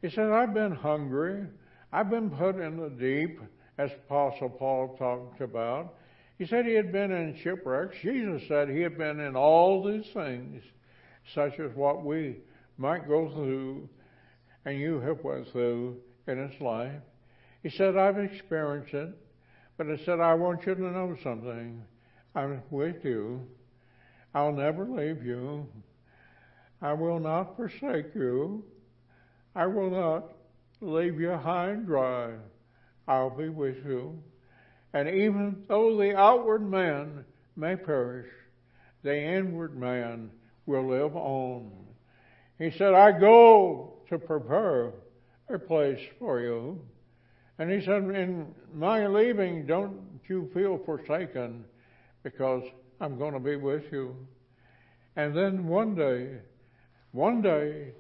He 0.02 0.10
said, 0.10 0.30
I've 0.30 0.54
been 0.54 0.76
hungry. 0.76 1.46
I've 1.92 2.10
been 2.10 2.30
put 2.30 2.60
in 2.60 2.78
the 2.78 2.90
deep, 2.90 3.40
as 3.78 3.92
Apostle 3.92 4.50
Paul 4.50 4.96
talked 4.98 5.42
about. 5.42 5.96
He 6.38 6.46
said 6.46 6.66
he 6.66 6.74
had 6.74 6.92
been 6.92 7.12
in 7.12 7.38
shipwrecks. 7.42 7.96
Jesus 8.02 8.44
said 8.48 8.70
he 8.70 8.82
had 8.82 8.98
been 8.98 9.20
in 9.20 9.36
all 9.36 9.84
these 9.84 10.06
things, 10.14 10.62
such 11.34 11.60
as 11.60 11.72
what 11.76 12.04
we 12.04 12.38
might 12.78 13.08
go 13.08 13.30
through 13.30 13.88
and 14.66 14.80
you 14.80 15.00
have 15.00 15.24
went 15.24 15.52
through 15.52 15.98
in 16.28 16.38
his 16.38 16.60
life. 16.62 17.02
He 17.62 17.70
said, 17.70 17.98
I've 17.98 18.18
experienced 18.18 18.94
it, 18.94 19.10
but 19.78 19.88
he 19.88 20.04
said, 20.04 20.20
I 20.20 20.34
want 20.34 20.66
you 20.66 20.76
to 20.76 20.82
know 20.82 21.16
something. 21.24 21.84
I'm 22.36 22.62
with 22.72 23.06
you. 23.06 23.48
I'll 24.34 24.52
never 24.52 24.86
leave 24.86 25.24
you. 25.24 25.68
I 26.82 26.94
will 26.94 27.20
not 27.20 27.56
forsake 27.56 28.16
you. 28.16 28.64
I 29.56 29.68
will 29.68 29.92
not 29.92 30.34
leave 30.82 31.20
you 31.20 31.32
high 31.32 31.70
and 31.70 31.86
dry. 31.86 32.32
I'll 33.08 33.30
be 33.30 33.50
with 33.50 33.86
you. 33.86 34.22
And 34.94 35.08
even 35.08 35.64
though 35.68 35.96
the 35.98 36.18
outward 36.18 36.68
man 36.70 37.24
may 37.56 37.76
perish, 37.76 38.30
the 39.04 39.16
inward 39.16 39.78
man 39.78 40.32
will 40.66 40.88
live 40.88 41.16
on. 41.16 41.72
He 42.58 42.72
said, 42.72 42.94
I 42.94 43.12
go 43.12 43.94
to 44.10 44.18
prepare 44.18 44.92
a 45.50 45.60
place 45.60 46.00
for 46.20 46.40
you. 46.40 46.82
And 47.60 47.70
he 47.72 47.82
said, 47.82 48.04
In 48.04 48.54
my 48.74 49.06
leaving, 49.08 49.68
don't 49.68 50.00
you 50.28 50.50
feel 50.54 50.80
forsaken 50.86 51.66
because 52.24 52.64
I'm 53.00 53.18
going 53.18 53.34
to 53.34 53.40
be 53.40 53.58
with 53.58 53.84
you. 53.92 54.16
And 55.16 55.36
then 55.36 55.68
one 55.68 55.94
day, 55.96 56.40
one 57.12 57.42
day, 57.42 57.92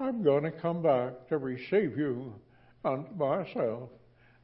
I'm 0.00 0.22
going 0.22 0.44
to 0.44 0.50
come 0.50 0.82
back 0.82 1.28
to 1.28 1.38
receive 1.38 1.96
you 1.96 2.34
unto 2.84 3.12
myself, 3.14 3.90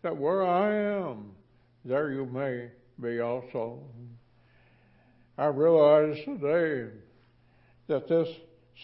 that 0.03 0.17
where 0.17 0.47
I 0.47 0.75
am, 1.01 1.33
there 1.85 2.13
you 2.13 2.27
may 2.27 2.69
be 3.01 3.21
also. 3.21 3.81
I 5.39 5.47
realize 5.47 6.17
today 6.25 6.91
that 7.89 8.09
this 8.09 8.29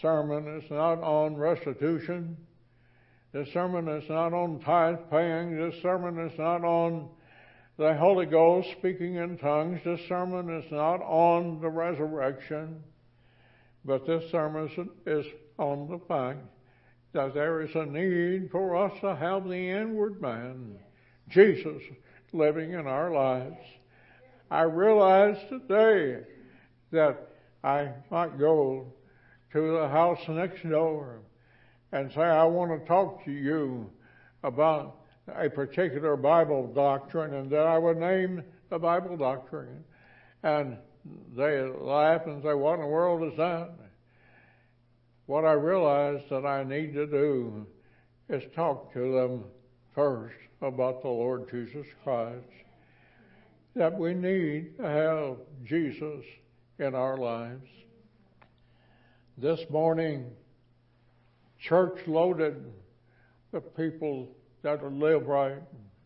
sermon 0.01 0.59
is 0.59 0.69
not 0.69 1.01
on 1.01 1.35
restitution. 1.35 2.35
This 3.33 3.47
sermon 3.53 3.87
is 3.87 4.09
not 4.09 4.33
on 4.33 4.59
tithe 4.59 4.97
paying. 5.11 5.57
This 5.57 5.81
sermon 5.81 6.19
is 6.27 6.37
not 6.37 6.63
on 6.63 7.09
the 7.77 7.93
Holy 7.93 8.25
Ghost 8.25 8.69
speaking 8.79 9.15
in 9.15 9.37
tongues. 9.37 9.79
This 9.85 9.99
sermon 10.07 10.49
is 10.49 10.71
not 10.71 10.99
on 11.01 11.61
the 11.61 11.69
resurrection. 11.69 12.83
But 13.85 14.07
this 14.07 14.29
sermon 14.31 14.89
is 15.05 15.25
on 15.59 15.87
the 15.87 15.99
fact 16.07 16.39
that 17.13 17.33
there 17.35 17.61
is 17.61 17.69
a 17.75 17.85
need 17.85 18.49
for 18.51 18.75
us 18.75 18.91
to 19.01 19.15
have 19.15 19.43
the 19.43 19.69
inward 19.69 20.21
man, 20.21 20.75
Jesus, 21.29 21.81
living 22.33 22.73
in 22.73 22.87
our 22.87 23.13
lives. 23.13 23.55
I 24.49 24.63
realize 24.63 25.37
today 25.47 26.23
that 26.91 27.29
I 27.63 27.91
might 28.09 28.39
go 28.39 28.91
to 29.53 29.71
the 29.79 29.87
house 29.87 30.19
next 30.27 30.67
door 30.67 31.19
and 31.91 32.11
say, 32.11 32.21
I 32.21 32.43
want 32.45 32.71
to 32.71 32.87
talk 32.87 33.23
to 33.25 33.31
you 33.31 33.89
about 34.43 34.96
a 35.35 35.49
particular 35.49 36.15
Bible 36.15 36.67
doctrine, 36.73 37.33
and 37.33 37.49
that 37.51 37.65
I 37.65 37.77
would 37.77 37.97
name 37.97 38.43
the 38.69 38.79
Bible 38.79 39.17
doctrine. 39.17 39.83
And 40.43 40.77
they 41.35 41.61
laugh 41.61 42.25
and 42.25 42.41
say, 42.43 42.53
What 42.53 42.75
in 42.75 42.81
the 42.81 42.87
world 42.87 43.31
is 43.31 43.37
that? 43.37 43.71
What 45.25 45.45
I 45.45 45.53
realized 45.53 46.29
that 46.29 46.45
I 46.45 46.63
need 46.63 46.93
to 46.93 47.05
do 47.05 47.65
is 48.29 48.43
talk 48.55 48.93
to 48.93 49.11
them 49.11 49.43
first 49.93 50.35
about 50.61 51.01
the 51.01 51.09
Lord 51.09 51.49
Jesus 51.51 51.85
Christ. 52.03 52.45
That 53.75 53.97
we 53.97 54.13
need 54.13 54.77
to 54.77 54.83
have 54.83 55.37
Jesus 55.65 56.23
in 56.79 56.95
our 56.95 57.17
lives. 57.17 57.67
This 59.37 59.59
morning, 59.69 60.31
church 61.59 61.99
loaded 62.07 62.63
with 63.51 63.75
people 63.75 64.29
that 64.67 64.83
will 64.83 64.91
live 64.91 65.27
right 65.27 65.61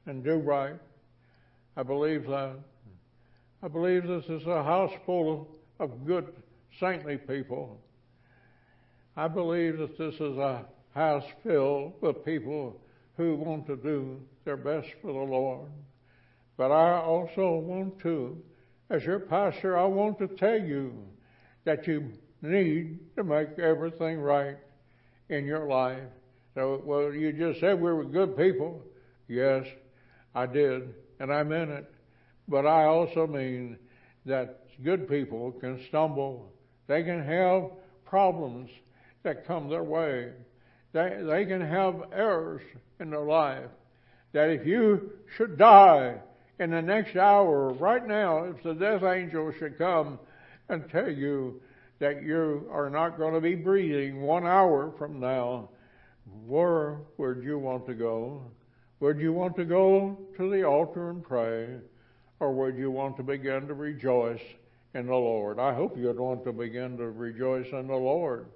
and 0.05 0.23
do 0.23 0.35
right. 0.35 0.75
I 1.75 1.81
believe 1.81 2.27
that. 2.27 2.53
I 3.63 3.67
believe 3.67 4.05
this 4.05 4.25
is 4.25 4.45
a 4.45 4.63
house 4.63 4.91
full 5.03 5.47
of 5.79 6.05
good, 6.05 6.31
saintly 6.79 7.17
people. 7.17 7.81
I 9.17 9.27
believe 9.27 9.79
that 9.79 9.97
this 9.97 10.13
is 10.13 10.38
a 10.38 10.63
house 10.93 11.23
filled 11.41 11.93
with 12.01 12.23
people 12.23 12.79
who 13.17 13.35
want 13.35 13.65
to 13.65 13.75
do 13.77 14.21
their 14.45 14.57
best 14.57 14.89
for 15.01 15.11
the 15.11 15.31
Lord. 15.31 15.67
But 16.55 16.71
I 16.71 16.99
also 17.01 17.55
want 17.55 17.97
to, 18.01 18.38
as 18.91 19.03
your 19.03 19.21
pastor, 19.21 19.75
I 19.75 19.85
want 19.85 20.19
to 20.19 20.27
tell 20.27 20.59
you 20.59 20.93
that 21.65 21.88
you 21.88 22.11
need 22.43 22.99
to 23.15 23.23
make 23.23 23.57
everything 23.57 24.19
right 24.19 24.57
in 25.29 25.45
your 25.45 25.67
life. 25.67 26.03
So, 26.56 26.82
well, 26.84 27.14
you 27.14 27.32
just 27.32 27.60
said 27.60 27.80
we 27.80 27.94
were 27.94 28.03
good 28.03 28.36
people. 28.36 28.82
Yes, 29.28 29.65
I 30.36 30.45
did, 30.45 30.94
and 31.19 31.34
I 31.34 31.44
meant 31.44 31.72
it. 31.72 31.91
But 32.48 32.65
I 32.65 32.86
also 32.86 33.26
mean 33.26 33.78
that 34.26 34.65
good 34.84 35.07
people 35.07 35.52
can 35.53 35.82
stumble. 35.88 36.52
They 36.88 37.03
can 37.03 37.23
have 37.23 37.72
problems 38.06 38.69
that 39.23 39.48
come 39.48 39.69
their 39.69 39.84
way. 39.84 40.32
They, 40.91 41.22
they 41.23 41.45
can 41.45 41.61
have 41.61 42.03
errors 42.11 42.61
in 42.99 43.10
their 43.10 43.23
life. 43.23 43.69
That 44.34 44.49
if 44.49 44.65
you 44.65 45.11
should 45.38 45.57
die 45.57 46.15
in 46.60 46.72
the 46.72 46.82
next 46.82 47.15
hour, 47.15 47.73
right 47.73 48.06
now, 48.06 48.44
if 48.44 48.61
the 48.64 48.73
death 48.73 49.03
angel 49.03 49.53
should 49.57 49.78
come 49.78 50.19
and 50.69 50.90
tell 50.90 51.10
you 51.10 51.61
that 51.99 52.23
you 52.23 52.68
are 52.72 52.90
not 52.90 53.18
going 53.18 53.34
to 53.34 53.41
be 53.41 53.56
breathing 53.56 54.22
one 54.22 54.45
hour 54.45 54.91
from 54.98 55.19
now, 55.19 55.69
where 56.45 56.98
would 57.18 57.43
you 57.43 57.57
want 57.57 57.85
to 57.88 57.93
go? 57.93 58.43
Would 58.99 59.19
you 59.19 59.34
want 59.34 59.56
to 59.56 59.65
go 59.65 60.18
to 60.38 60.49
the 60.49 60.64
altar 60.64 61.10
and 61.10 61.23
pray? 61.23 61.77
Or 62.39 62.52
would 62.53 62.77
you 62.77 62.91
want 62.91 63.18
to 63.18 63.23
begin 63.23 63.68
to 63.68 63.73
rejoice 63.73 64.41
in 64.93 65.07
the 65.07 65.15
Lord? 65.15 65.60
I 65.60 65.73
hope 65.73 65.98
you'd 65.98 66.19
want 66.19 66.43
to 66.45 66.52
begin 66.52 66.98
to 66.98 67.10
rejoice 67.10 67.68
in 67.72 67.88
the 67.88 67.95
Lord. 67.95 68.48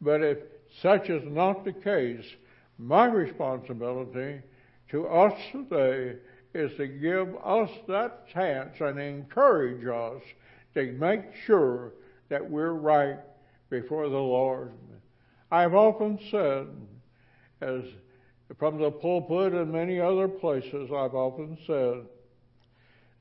But 0.00 0.22
if 0.22 0.38
such 0.80 1.10
is 1.10 1.22
not 1.26 1.64
the 1.64 1.72
case, 1.72 2.24
my 2.78 3.06
responsibility 3.06 4.40
to 4.90 5.06
us 5.06 5.38
today 5.52 6.16
is 6.54 6.76
to 6.76 6.86
give 6.86 7.34
us 7.44 7.70
that 7.88 8.28
chance 8.28 8.80
and 8.80 8.98
encourage 8.98 9.86
us 9.86 10.22
to 10.74 10.92
make 10.92 11.34
sure 11.46 11.92
that 12.28 12.50
we're 12.50 12.72
right 12.72 13.18
before 13.70 14.08
the 14.08 14.16
Lord. 14.16 14.72
I've 15.50 15.74
often 15.74 16.18
said, 16.30 16.66
as 17.62 17.84
from 18.58 18.78
the 18.78 18.90
pulpit 18.90 19.54
and 19.54 19.72
many 19.72 20.00
other 20.00 20.28
places, 20.28 20.90
I've 20.90 21.14
often 21.14 21.56
said 21.66 22.04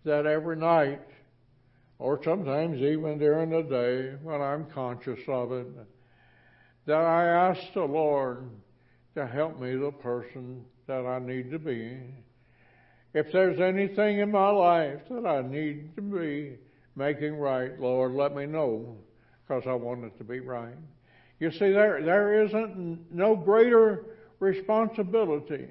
that 0.04 0.26
every 0.26 0.58
night, 0.58 1.02
or 2.00 2.22
sometimes 2.24 2.82
even 2.82 3.20
during 3.20 3.52
the 3.52 3.62
day 3.62 4.18
when 4.24 4.42
I'm 4.42 4.66
conscious 4.72 5.20
of 5.28 5.52
it, 5.52 5.68
that 6.86 7.04
I 7.04 7.28
ask 7.28 7.62
the 7.74 7.84
Lord 7.84 8.50
to 9.16 9.28
help 9.28 9.60
me 9.60 9.76
the 9.76 9.92
person 9.92 10.66
that 10.88 11.06
I 11.06 11.20
need 11.20 11.52
to 11.52 11.60
be. 11.60 12.00
If 13.14 13.32
there's 13.32 13.60
anything 13.60 14.20
in 14.20 14.32
my 14.32 14.50
life 14.50 15.02
that 15.10 15.26
I 15.26 15.42
need 15.42 15.96
to 15.96 16.02
be 16.02 16.58
making 16.96 17.36
right, 17.36 17.80
Lord, 17.80 18.14
let 18.14 18.36
me 18.36 18.46
know 18.46 18.98
because 19.48 19.64
I 19.68 19.74
want 19.74 20.04
it 20.06 20.18
to 20.18 20.24
be 20.24 20.40
right. 20.40 20.76
You 21.40 21.52
see, 21.52 21.72
there, 21.72 22.02
there 22.04 22.44
isn't 22.46 23.12
no 23.12 23.36
greater 23.36 24.06
responsibility 24.42 25.68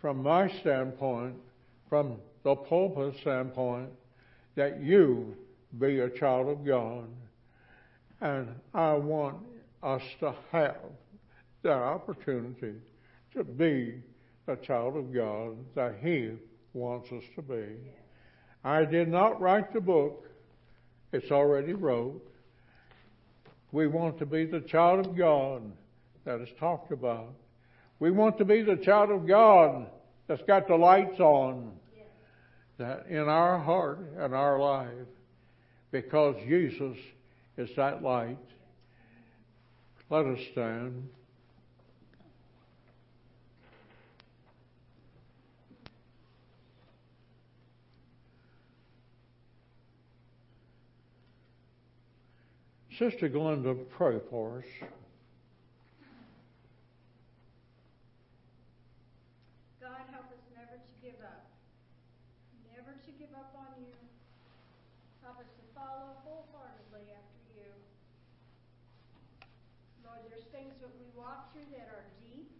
from 0.00 0.22
my 0.22 0.48
standpoint, 0.60 1.36
from 1.88 2.16
the 2.42 2.56
pulpit 2.56 3.14
standpoint, 3.20 3.90
that 4.56 4.82
you 4.82 5.36
be 5.78 6.00
a 6.00 6.08
child 6.10 6.48
of 6.48 6.66
God. 6.66 7.04
And 8.20 8.48
I 8.72 8.94
want 8.94 9.36
us 9.82 10.02
to 10.20 10.34
have 10.50 10.76
that 11.62 11.70
opportunity 11.70 12.74
to 13.34 13.44
be 13.44 14.02
a 14.48 14.56
child 14.56 14.96
of 14.96 15.12
God 15.14 15.56
that 15.74 15.96
He 16.02 16.30
wants 16.72 17.12
us 17.12 17.24
to 17.36 17.42
be. 17.42 17.66
I 18.64 18.86
did 18.86 19.08
not 19.08 19.40
write 19.40 19.72
the 19.74 19.80
book, 19.80 20.24
it's 21.12 21.30
already 21.30 21.74
wrote. 21.74 22.22
We 23.70 23.86
want 23.86 24.18
to 24.20 24.26
be 24.26 24.46
the 24.46 24.60
child 24.60 25.06
of 25.06 25.16
God 25.16 25.62
that 26.24 26.40
is 26.40 26.48
talked 26.58 26.92
about. 26.92 27.34
We 28.00 28.10
want 28.10 28.38
to 28.38 28.44
be 28.44 28.62
the 28.62 28.76
child 28.76 29.10
of 29.10 29.26
God 29.26 29.86
that's 30.26 30.42
got 30.42 30.68
the 30.68 30.76
lights 30.76 31.20
on 31.20 31.72
that 32.78 33.06
in 33.08 33.28
our 33.28 33.58
heart 33.58 34.00
and 34.18 34.34
our 34.34 34.58
life 34.58 34.88
because 35.90 36.34
Jesus 36.46 36.96
is 37.56 37.70
that 37.76 38.02
light. 38.02 38.38
Let 40.10 40.26
us 40.26 40.40
stand. 40.52 41.08
Sister 52.98 53.28
Glenda, 53.28 53.74
pray 53.98 54.20
for 54.30 54.58
us. 54.58 54.70
God, 59.82 59.98
help 60.14 60.30
us 60.30 60.38
never 60.54 60.78
to 60.78 60.92
give 61.02 61.18
up. 61.18 61.42
Never 62.70 62.94
to 62.94 63.10
give 63.18 63.34
up 63.34 63.50
on 63.58 63.82
you. 63.82 63.98
Help 65.26 65.42
us 65.42 65.50
to 65.58 65.64
follow 65.74 66.22
wholeheartedly 66.22 67.10
after 67.10 67.42
you. 67.58 67.66
Lord, 70.06 70.22
there's 70.30 70.46
things 70.54 70.78
that 70.78 70.94
we 70.94 71.10
walk 71.24 71.56
through 71.56 71.64
that 71.72 71.88
are 71.88 72.04
deep. 72.20 72.52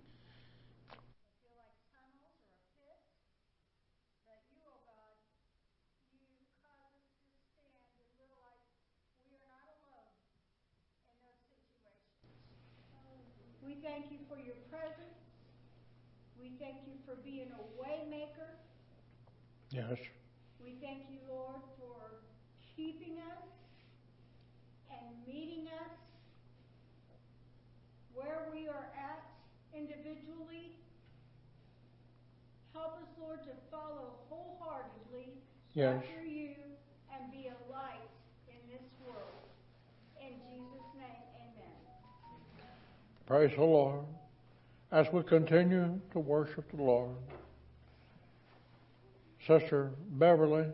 that 0.88 1.28
feel 1.36 1.52
like 1.52 1.76
tunnels 1.92 2.40
or 2.48 2.56
a 2.56 2.68
pit. 2.80 2.96
But 4.24 4.40
you, 4.48 4.56
oh 4.64 4.80
God, 4.88 5.20
you 6.16 6.48
cause 6.64 6.96
us 6.96 7.12
to 7.12 7.28
stand 7.44 7.92
and 7.92 8.08
realize 8.16 8.64
we 9.28 9.36
are 9.36 9.44
not 9.52 9.68
alone 9.68 10.16
in 11.04 11.12
those 11.20 11.44
situations. 11.44 12.40
We 13.60 13.84
thank 13.84 14.08
you 14.08 14.24
for 14.32 14.40
your 14.40 14.56
presence. 14.72 15.20
We 16.40 16.56
thank 16.56 16.88
you 16.88 16.96
for 17.04 17.20
being 17.20 17.52
a 17.52 17.62
waymaker. 17.76 18.48
Yes. 19.76 20.00
We 20.56 20.80
thank 20.80 21.04
you, 21.12 21.20
Lord, 21.28 21.60
for 21.76 22.24
keeping 22.72 23.20
us 23.28 23.44
and 24.88 25.04
meeting 25.28 25.68
us 25.68 25.92
where 28.24 28.48
we 28.52 28.68
are 28.68 28.88
at 28.96 29.20
individually. 29.76 30.72
Help 32.72 32.94
us, 32.96 33.09
Lord, 33.20 33.42
to 33.44 33.51
follow 33.70 34.14
wholeheartedly 34.30 35.34
Yes. 35.74 36.02
after 36.02 36.24
you 36.24 36.55
and 37.12 37.30
be 37.30 37.48
a 37.48 37.72
light 37.72 38.09
in 38.48 38.56
this 38.70 38.82
world. 39.05 39.28
In 40.20 40.32
Jesus' 40.48 40.94
name, 40.96 41.22
amen. 41.36 41.72
Praise 43.26 43.55
the 43.56 43.64
Lord. 43.64 44.05
As 44.90 45.12
we 45.12 45.22
continue 45.24 46.01
to 46.12 46.18
worship 46.20 46.70
the 46.70 46.82
Lord, 46.82 47.16
Sister 49.46 49.90
Beverly, 50.12 50.70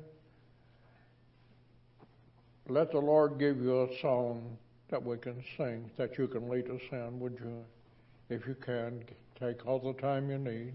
let 2.68 2.92
the 2.92 3.00
Lord 3.00 3.38
give 3.38 3.60
you 3.60 3.82
a 3.82 3.98
song 3.98 4.58
that 4.90 5.04
we 5.04 5.16
can 5.18 5.42
sing, 5.56 5.90
that 5.96 6.18
you 6.18 6.26
can 6.28 6.48
lead 6.48 6.68
us 6.70 6.82
in, 6.90 7.20
would 7.20 7.38
you? 7.40 7.64
If 8.28 8.46
you 8.46 8.54
can, 8.54 9.02
take 9.38 9.66
all 9.66 9.78
the 9.78 9.94
time 10.00 10.30
you 10.30 10.38
need. 10.38 10.72